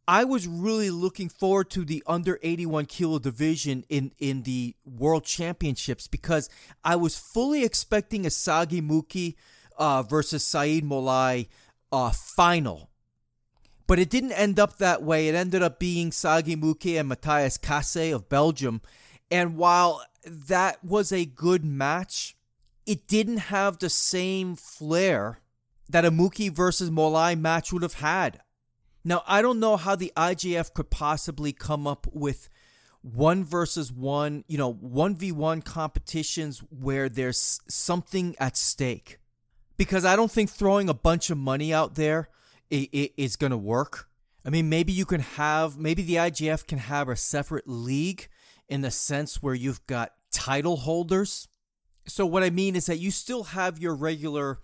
i 0.07 0.23
was 0.23 0.47
really 0.47 0.89
looking 0.89 1.29
forward 1.29 1.69
to 1.69 1.83
the 1.85 2.03
under 2.07 2.39
81 2.41 2.85
kilo 2.85 3.19
division 3.19 3.83
in 3.89 4.11
in 4.19 4.43
the 4.43 4.75
world 4.85 5.23
championships 5.23 6.07
because 6.07 6.49
i 6.83 6.95
was 6.95 7.17
fully 7.17 7.63
expecting 7.63 8.25
a 8.25 8.29
sagi 8.29 8.81
muki 8.81 9.35
uh, 9.77 10.03
versus 10.03 10.43
Saeid 10.43 10.83
Mollaei 10.83 11.47
uh, 11.91 12.11
final 12.11 12.89
But 13.85 13.99
it 13.99 14.09
didn't 14.09 14.33
end 14.33 14.59
up 14.59 14.77
that 14.77 15.01
way. 15.01 15.29
It 15.29 15.35
ended 15.35 15.61
up 15.61 15.79
being 15.79 16.11
Sagi 16.11 16.55
Muki 16.55 16.97
and 16.97 17.07
Matthias 17.07 17.57
Casse 17.57 18.11
of 18.11 18.27
Belgium. 18.27 18.81
And 19.31 19.55
while 19.55 20.03
that 20.25 20.83
was 20.83 21.11
a 21.11 21.25
good 21.25 21.63
match, 21.63 22.35
it 22.85 23.07
didn't 23.07 23.37
have 23.37 23.79
the 23.79 23.89
same 23.89 24.55
flair 24.55 25.39
that 25.89 26.03
a 26.03 26.11
Muki 26.11 26.49
versus 26.49 26.89
Mollaei 26.89 27.39
match 27.39 27.71
would 27.71 27.83
have 27.83 27.95
had. 27.95 28.41
Now, 29.07 29.23
I 29.25 29.41
don't 29.41 29.61
know 29.61 29.77
how 29.77 29.95
the 29.95 30.11
IJF 30.17 30.73
could 30.73 30.89
possibly 30.89 31.53
come 31.53 31.87
up 31.87 32.07
with 32.11 32.49
one 33.01 33.45
versus 33.45 33.89
one, 33.89 34.43
you 34.49 34.57
know, 34.57 34.73
1v1 34.73 35.63
competitions 35.63 36.61
where 36.77 37.07
there's 37.07 37.61
something 37.69 38.35
at 38.37 38.57
stake. 38.57 39.19
Because 39.77 40.03
I 40.03 40.17
don't 40.17 40.29
think 40.29 40.49
throwing 40.49 40.89
a 40.89 40.93
bunch 40.93 41.29
of 41.29 41.37
money 41.37 41.73
out 41.73 41.95
there 41.95 42.27
is 42.69 43.37
going 43.37 43.51
to 43.51 43.57
work. 43.57 44.09
I 44.43 44.49
mean, 44.49 44.67
maybe 44.67 44.91
you 44.91 45.05
can 45.05 45.21
have, 45.21 45.77
maybe 45.77 46.01
the 46.01 46.15
IJF 46.15 46.67
can 46.67 46.79
have 46.79 47.07
a 47.07 47.15
separate 47.15 47.65
league 47.65 48.27
in 48.67 48.81
the 48.81 48.91
sense 48.91 49.41
where 49.41 49.55
you've 49.55 49.87
got 49.87 50.15
title 50.33 50.75
holders. 50.75 51.47
So, 52.07 52.25
what 52.25 52.43
I 52.43 52.49
mean 52.49 52.75
is 52.75 52.87
that 52.87 52.97
you 52.97 53.11
still 53.11 53.45
have 53.45 53.79
your 53.79 53.95
regular 53.95 54.59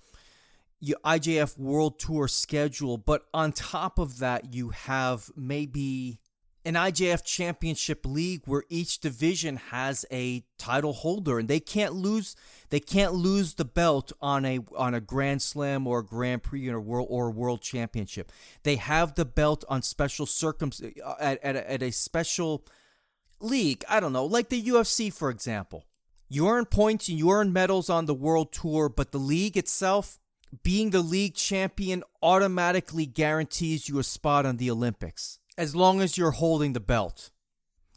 IJF 0.84 1.58
World 1.58 2.00
Tour 2.00 2.28
schedule, 2.28 2.98
but 2.98 3.24
on 3.34 3.52
top 3.52 4.00
of 4.00 4.20
that, 4.20 4.54
you 4.54 4.70
have 4.70 5.30
maybe 5.36 6.20
an 6.66 6.76
IJF 6.76 7.24
Championship 7.24 8.06
League 8.06 8.44
where 8.46 8.64
each 8.70 9.00
division 9.00 9.58
has 9.58 10.06
a 10.12 10.44
title 10.58 10.94
holder 10.94 11.40
and 11.40 11.48
they 11.48 11.60
can't 11.60 11.94
lose 11.94 12.36
they 12.70 12.80
can't 12.80 13.14
lose 13.14 13.56
the 13.56 13.66
belt 13.66 14.12
on 14.22 14.46
a 14.46 14.60
on 14.78 14.94
a 14.94 15.02
Grand 15.02 15.42
Slam 15.42 15.86
or 15.86 16.00
a 16.00 16.06
Grand 16.06 16.44
Prix 16.44 16.70
or 16.70 16.80
world 16.80 17.08
or 17.10 17.32
World 17.32 17.62
Championship. 17.62 18.32
They 18.64 18.78
have 18.78 19.16
the 19.16 19.26
belt 19.26 19.66
on 19.68 19.82
special 19.82 20.26
circum 20.26 20.72
uh, 20.82 21.16
at, 21.20 21.44
at, 21.44 21.56
a, 21.56 21.72
at 21.72 21.84
a 21.84 21.92
special 21.92 22.66
league. 23.42 23.84
I 23.90 24.00
don't 24.00 24.14
know, 24.14 24.26
like 24.26 24.50
the 24.50 24.62
UFC 24.62 25.12
for 25.12 25.30
example. 25.30 25.86
You 26.30 26.48
earn 26.48 26.66
points 26.66 27.10
and 27.10 27.20
you 27.20 27.30
earn 27.30 27.54
medals 27.54 27.90
on 27.90 28.06
the 28.06 28.14
World 28.14 28.54
Tour, 28.54 28.90
but 28.90 29.12
the 29.12 29.20
league 29.20 29.56
itself, 29.56 30.20
being 30.62 30.92
the 30.92 31.02
league 31.02 31.34
champion 31.34 32.04
automatically 32.22 33.06
guarantees 33.06 33.90
you 33.90 33.98
a 33.98 34.04
spot 34.04 34.46
on 34.46 34.58
the 34.58 34.70
Olympics 34.70 35.40
as 35.58 35.76
long 35.76 36.02
as 36.02 36.18
you're 36.18 36.32
holding 36.32 36.74
the 36.74 36.80
belt. 36.80 37.32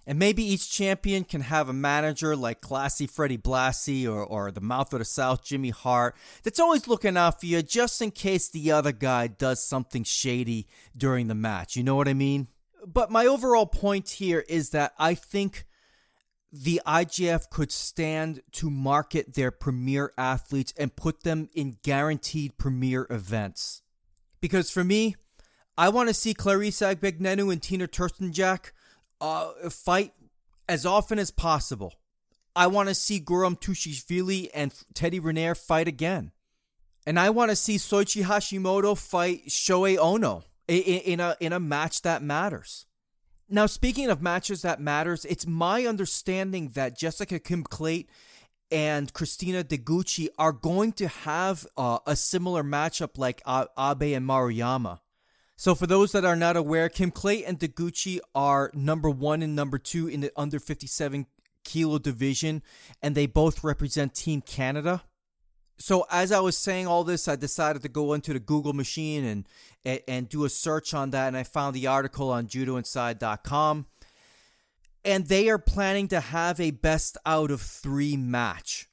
And 0.09 0.21
maybe 0.21 0.45
each 0.45 0.71
champion 0.71 1.25
can 1.25 1.41
have 1.41 1.69
a 1.69 1.73
manager 1.73 2.37
like 2.37 2.61
classy 2.61 3.09
Freddie 3.09 3.39
Blassie 3.39 4.07
or, 4.07 4.25
or 4.25 4.53
the 4.53 4.61
mouth 4.61 4.93
of 4.93 5.01
the 5.01 5.05
South, 5.05 5.45
Jimmy 5.45 5.71
Hart, 5.71 6.15
that's 6.45 6.61
always 6.61 6.87
looking 6.87 7.17
out 7.17 7.41
for 7.41 7.47
you 7.47 7.61
just 7.61 8.01
in 8.01 8.13
case 8.13 8.49
the 8.49 8.71
other 8.71 8.93
guy 8.93 9.27
does 9.27 9.61
something 9.61 10.05
shady 10.05 10.69
during 10.97 11.27
the 11.27 11.35
match. 11.35 11.75
You 11.75 11.83
know 11.83 11.97
what 11.97 12.07
I 12.07 12.15
mean? 12.15 12.47
But 12.87 13.11
my 13.11 13.27
overall 13.27 13.67
point 13.67 14.09
here 14.11 14.45
is 14.49 14.71
that 14.71 14.95
I 14.97 15.15
think 15.15 15.67
the 16.63 16.81
IJF 16.87 17.51
could 17.51 17.71
stand 17.71 18.41
to 18.53 18.71
market 18.71 19.35
their 19.35 19.51
premier 19.51 20.13
athletes 20.17 20.73
and 20.77 20.97
put 20.97 21.23
them 21.23 21.49
in 21.55 21.79
guaranteed 21.83 22.57
premier 22.57 23.07
events. 23.11 23.83
Because 24.41 24.71
for 24.71 24.85
me, 24.85 25.17
I 25.77 25.89
want 25.91 26.09
to 26.09 26.15
see 26.15 26.35
Clarisse 26.35 26.83
Agbegnenou 26.83 27.53
and 27.53 27.63
Tina 27.63 27.87
Trstenjak 27.87 28.71
uh, 29.21 29.51
fight 29.71 30.13
as 30.69 30.87
often 30.87 31.19
as 31.19 31.31
possible. 31.31 31.95
I 32.55 32.69
want 32.69 32.89
to 32.89 32.95
see 32.95 33.21
Guram 33.21 33.61
Tushishvili 33.61 34.49
and 34.55 34.73
Teddy 34.95 35.21
Riner 35.21 35.57
fight 35.57 35.89
again. 35.89 36.33
And 37.07 37.21
I 37.21 37.31
want 37.31 37.51
to 37.51 37.57
see 37.57 37.77
Soichi 37.77 38.25
Hashimoto 38.25 38.97
fight 38.97 39.47
Shohei 39.49 39.99
Ono 39.99 40.43
in, 40.67 40.83
in, 40.83 41.21
a, 41.21 41.37
in 41.39 41.53
a 41.53 41.61
match 41.61 42.03
that 42.03 42.23
matters. 42.23 42.87
Now, 43.49 43.67
speaking 43.67 44.11
of 44.11 44.21
matches 44.21 44.63
that 44.63 44.81
matters, 44.81 45.25
it's 45.25 45.47
my 45.47 45.87
understanding 45.87 46.71
that 46.71 46.99
Jessica 46.99 47.39
Klimkait 47.39 48.07
and 48.73 49.13
Christina 49.13 49.63
Deguchi 49.63 50.27
are 50.37 50.51
going 50.51 50.91
to 50.95 51.07
have 51.07 51.65
uh, 51.77 52.01
a 52.07 52.17
similar 52.17 52.65
matchup 52.65 53.17
like 53.17 53.41
Abe 53.47 54.17
and 54.17 54.27
Maruyama. 54.29 54.99
So, 55.55 55.77
for 55.77 55.87
those 55.87 56.11
that 56.11 56.25
are 56.25 56.35
not 56.35 56.57
aware, 56.57 56.89
Kim 56.89 57.13
Clayt 57.13 57.45
and 57.47 57.59
Deguchi 57.59 58.19
are 58.35 58.73
number 58.75 59.09
one 59.09 59.43
and 59.43 59.55
number 59.55 59.79
two 59.79 60.09
in 60.09 60.21
the 60.21 60.33
under 60.37 60.59
57 60.59 61.27
kilo 61.65 61.99
division, 61.99 62.63
and 63.01 63.15
they 63.15 63.27
both 63.27 63.63
represent 63.63 64.15
Team 64.15 64.41
Canada. 64.41 65.05
So, 65.79 66.07
as 66.11 66.33
I 66.33 66.41
was 66.41 66.57
saying 66.57 66.87
all 66.87 67.05
this, 67.05 67.29
I 67.29 67.37
decided 67.37 67.83
to 67.83 67.89
go 67.89 68.15
into 68.15 68.33
the 68.33 68.41
Google 68.41 68.73
machine 68.73 69.25
and, 69.25 69.49
and, 69.85 70.01
and 70.09 70.29
do 70.29 70.45
a 70.45 70.49
search 70.49 70.95
on 70.95 71.11
that, 71.11 71.29
and 71.29 71.37
I 71.37 71.43
found 71.43 71.77
the 71.77 71.87
article 71.87 72.31
on 72.31 72.47
judoinside.com. 72.47 73.87
And 75.05 75.27
they 75.27 75.49
are 75.49 75.59
planning 75.59 76.09
to 76.09 76.21
have 76.21 76.59
a 76.59 76.71
best 76.73 77.19
out 77.27 77.51
of 77.51 77.61
three 77.61 78.17
match, 78.17 78.89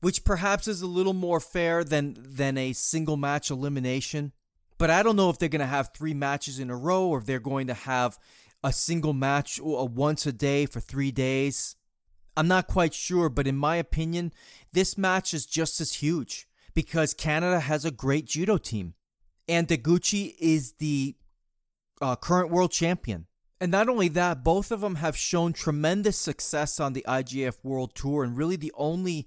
which 0.00 0.24
perhaps 0.24 0.68
is 0.68 0.82
a 0.82 0.86
little 0.86 1.14
more 1.14 1.40
fair 1.40 1.82
than, 1.84 2.16
than 2.18 2.58
a 2.58 2.72
single 2.72 3.16
match 3.16 3.50
elimination. 3.50 4.32
But 4.78 4.90
I 4.90 5.02
don't 5.02 5.16
know 5.16 5.30
if 5.30 5.38
they're 5.38 5.48
going 5.48 5.60
to 5.60 5.66
have 5.66 5.90
three 5.94 6.12
matches 6.12 6.58
in 6.58 6.70
a 6.70 6.76
row 6.76 7.06
or 7.06 7.18
if 7.18 7.24
they're 7.24 7.40
going 7.40 7.68
to 7.68 7.74
have 7.74 8.18
a 8.62 8.72
single 8.72 9.14
match 9.14 9.60
once 9.62 10.26
a 10.26 10.32
day 10.32 10.66
for 10.66 10.80
three 10.80 11.12
days. 11.12 11.76
I'm 12.36 12.48
not 12.48 12.66
quite 12.66 12.92
sure, 12.92 13.28
but 13.28 13.46
in 13.46 13.56
my 13.56 13.76
opinion, 13.76 14.32
this 14.72 14.98
match 14.98 15.32
is 15.32 15.46
just 15.46 15.80
as 15.80 15.94
huge 15.94 16.46
because 16.74 17.14
Canada 17.14 17.60
has 17.60 17.84
a 17.84 17.90
great 17.90 18.26
judo 18.26 18.58
team. 18.58 18.94
And 19.48 19.66
Deguchi 19.66 20.34
is 20.38 20.72
the 20.72 21.16
uh, 22.00 22.16
current 22.16 22.50
world 22.50 22.72
champion. 22.72 23.26
And 23.60 23.72
not 23.72 23.88
only 23.88 24.08
that, 24.08 24.44
both 24.44 24.70
of 24.70 24.82
them 24.82 24.96
have 24.96 25.16
shown 25.16 25.52
tremendous 25.52 26.18
success 26.18 26.78
on 26.78 26.92
the 26.92 27.04
IJF 27.08 27.56
World 27.62 27.94
Tour, 27.94 28.22
and 28.22 28.36
really 28.36 28.56
the 28.56 28.72
only 28.76 29.26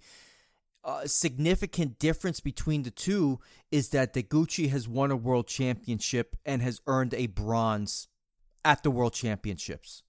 uh, 0.83 1.07
significant 1.07 1.97
difference 1.97 2.39
between 2.39 2.83
the 2.83 2.91
two 2.91 3.39
is 3.71 3.89
that 3.89 4.13
Deguchi 4.13 4.69
has 4.69 4.87
won 4.87 5.09
a 5.09 5.15
world 5.15 5.47
championship 5.47 6.35
and 6.45 6.61
has 6.61 6.79
earned 6.85 7.15
a 7.15 7.27
bronze 7.27 8.07
at 8.63 8.83
the 8.83 8.91
world 8.91 9.13
championships. 9.13 10.03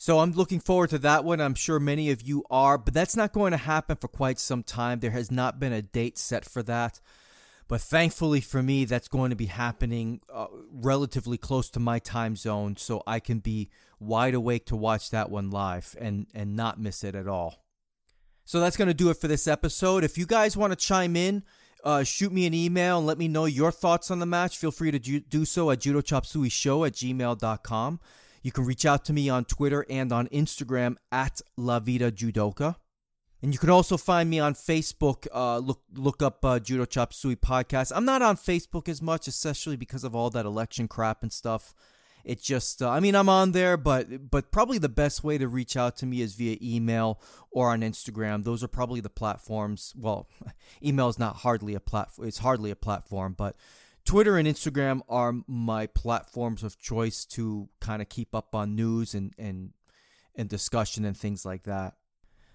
So 0.00 0.20
I'm 0.20 0.32
looking 0.32 0.60
forward 0.60 0.88
to 0.90 0.98
that 1.00 1.26
one. 1.26 1.42
I'm 1.42 1.54
sure 1.54 1.78
many 1.78 2.10
of 2.10 2.22
you 2.22 2.42
are, 2.50 2.78
but 2.78 2.94
that's 2.94 3.16
not 3.16 3.34
going 3.34 3.50
to 3.50 3.58
happen 3.58 3.98
for 3.98 4.08
quite 4.08 4.38
some 4.38 4.62
time. 4.62 5.00
There 5.00 5.10
has 5.10 5.30
not 5.30 5.60
been 5.60 5.74
a 5.74 5.82
date 5.82 6.16
set 6.16 6.46
for 6.46 6.62
that. 6.62 7.02
But 7.68 7.82
thankfully 7.82 8.40
for 8.40 8.62
me, 8.62 8.86
that's 8.86 9.08
going 9.08 9.28
to 9.28 9.36
be 9.36 9.44
happening 9.44 10.22
uh, 10.32 10.46
relatively 10.72 11.36
close 11.36 11.68
to 11.72 11.80
my 11.80 11.98
time 11.98 12.34
zone, 12.34 12.78
so 12.78 13.02
I 13.06 13.20
can 13.20 13.40
be 13.40 13.68
wide 13.98 14.32
awake 14.32 14.64
to 14.66 14.74
watch 14.74 15.10
that 15.10 15.30
one 15.30 15.50
live 15.50 15.94
and, 16.00 16.26
and 16.34 16.56
not 16.56 16.80
miss 16.80 17.04
it 17.04 17.14
at 17.14 17.28
all. 17.28 17.62
So 18.46 18.58
that's 18.58 18.78
going 18.78 18.88
to 18.88 18.94
do 18.94 19.10
it 19.10 19.18
for 19.18 19.28
this 19.28 19.46
episode. 19.46 20.02
If 20.02 20.16
you 20.16 20.24
guys 20.24 20.56
want 20.56 20.72
to 20.72 20.76
chime 20.76 21.14
in, 21.14 21.42
uh, 21.84 22.04
shoot 22.04 22.32
me 22.32 22.46
an 22.46 22.54
email 22.54 22.96
and 22.96 23.06
let 23.06 23.18
me 23.18 23.28
know 23.28 23.44
your 23.44 23.70
thoughts 23.70 24.10
on 24.10 24.18
the 24.18 24.24
match. 24.24 24.56
Feel 24.56 24.70
free 24.70 24.92
to 24.92 24.98
do 24.98 25.44
so 25.44 25.70
at 25.70 25.80
judochopsuey 25.80 26.86
at 26.86 26.94
gmail.com. 26.94 28.00
You 28.42 28.52
can 28.52 28.64
reach 28.64 28.86
out 28.86 29.04
to 29.06 29.12
me 29.12 29.28
on 29.28 29.44
Twitter 29.44 29.84
and 29.90 30.12
on 30.12 30.28
Instagram 30.28 30.96
at 31.12 31.40
La 31.56 31.78
Vida 31.78 32.10
Judoka. 32.10 32.76
And 33.42 33.52
you 33.54 33.58
can 33.58 33.70
also 33.70 33.96
find 33.96 34.28
me 34.28 34.38
on 34.38 34.54
Facebook. 34.54 35.26
Uh, 35.32 35.58
look 35.58 35.80
look 35.94 36.22
up 36.22 36.44
uh, 36.44 36.58
Judo 36.58 36.84
Chop 36.84 37.12
Suey 37.14 37.36
podcast. 37.36 37.90
I'm 37.94 38.04
not 38.04 38.20
on 38.20 38.36
Facebook 38.36 38.88
as 38.88 39.00
much, 39.00 39.28
especially 39.28 39.76
because 39.76 40.04
of 40.04 40.14
all 40.14 40.28
that 40.30 40.44
election 40.44 40.88
crap 40.88 41.22
and 41.22 41.32
stuff. 41.32 41.74
It 42.22 42.42
just, 42.42 42.82
uh, 42.82 42.90
I 42.90 43.00
mean, 43.00 43.14
I'm 43.14 43.30
on 43.30 43.52
there, 43.52 43.78
but 43.78 44.30
but 44.30 44.50
probably 44.50 44.76
the 44.76 44.90
best 44.90 45.24
way 45.24 45.38
to 45.38 45.48
reach 45.48 45.74
out 45.74 45.96
to 45.98 46.06
me 46.06 46.20
is 46.20 46.34
via 46.34 46.58
email 46.60 47.18
or 47.50 47.70
on 47.70 47.80
Instagram. 47.80 48.44
Those 48.44 48.62
are 48.62 48.68
probably 48.68 49.00
the 49.00 49.08
platforms. 49.08 49.94
Well, 49.96 50.28
email 50.84 51.08
is 51.08 51.18
not 51.18 51.36
hardly 51.36 51.74
a 51.74 51.80
platform. 51.80 52.28
It's 52.28 52.38
hardly 52.38 52.70
a 52.70 52.76
platform, 52.76 53.34
but 53.36 53.56
Twitter 54.10 54.36
and 54.38 54.48
Instagram 54.48 55.02
are 55.08 55.32
my 55.46 55.86
platforms 55.86 56.64
of 56.64 56.76
choice 56.80 57.24
to 57.24 57.68
kind 57.80 58.02
of 58.02 58.08
keep 58.08 58.34
up 58.34 58.56
on 58.56 58.74
news 58.74 59.14
and 59.14 59.32
and 59.38 59.70
and 60.34 60.48
discussion 60.48 61.04
and 61.04 61.16
things 61.16 61.44
like 61.44 61.62
that. 61.62 61.94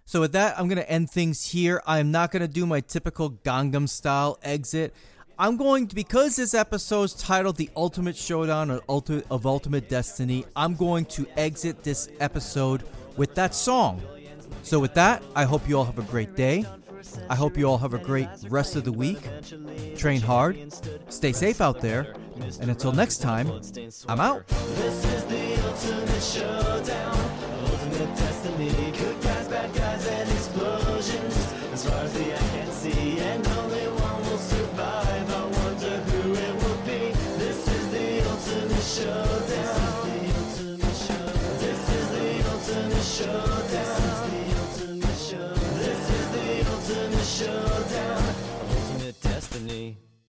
So 0.03 0.19
with 0.19 0.33
that, 0.33 0.59
I'm 0.59 0.67
gonna 0.67 0.81
end 0.81 1.09
things 1.09 1.45
here. 1.45 1.81
I'm 1.85 2.11
not 2.11 2.33
gonna 2.33 2.49
do 2.49 2.65
my 2.65 2.81
typical 2.81 3.31
Gangnam 3.31 3.87
style 3.87 4.37
exit. 4.43 4.93
I'm 5.39 5.55
going 5.55 5.87
to, 5.87 5.95
because 5.95 6.35
this 6.35 6.53
episode's 6.53 7.13
titled 7.13 7.55
The 7.55 7.69
Ultimate 7.77 8.17
Showdown 8.17 8.69
of, 8.69 8.85
Ulti- 8.87 9.23
of 9.31 9.45
Ultimate 9.45 9.87
Destiny, 9.87 10.43
I'm 10.57 10.75
going 10.75 11.05
to 11.05 11.25
exit 11.37 11.83
this 11.83 12.09
episode 12.19 12.83
with 13.15 13.33
that 13.35 13.55
song. 13.55 14.01
So, 14.63 14.77
with 14.77 14.93
that, 14.95 15.23
I 15.35 15.45
hope 15.45 15.69
you 15.69 15.77
all 15.77 15.85
have 15.85 15.99
a 15.99 16.03
great 16.03 16.35
day. 16.35 16.65
I 17.29 17.35
hope 17.35 17.57
you 17.57 17.65
all 17.65 17.77
have 17.77 17.93
a 17.93 17.97
great 17.99 18.29
rest 18.49 18.75
of 18.75 18.83
the 18.83 18.91
week. 18.91 19.21
Train 19.97 20.21
hard, 20.21 20.73
stay 21.09 21.31
safe 21.31 21.61
out 21.61 21.81
there, 21.81 22.15
and 22.59 22.69
until 22.69 22.91
next 22.91 23.17
time, 23.21 23.51
I'm 24.07 24.19
out. 24.19 24.43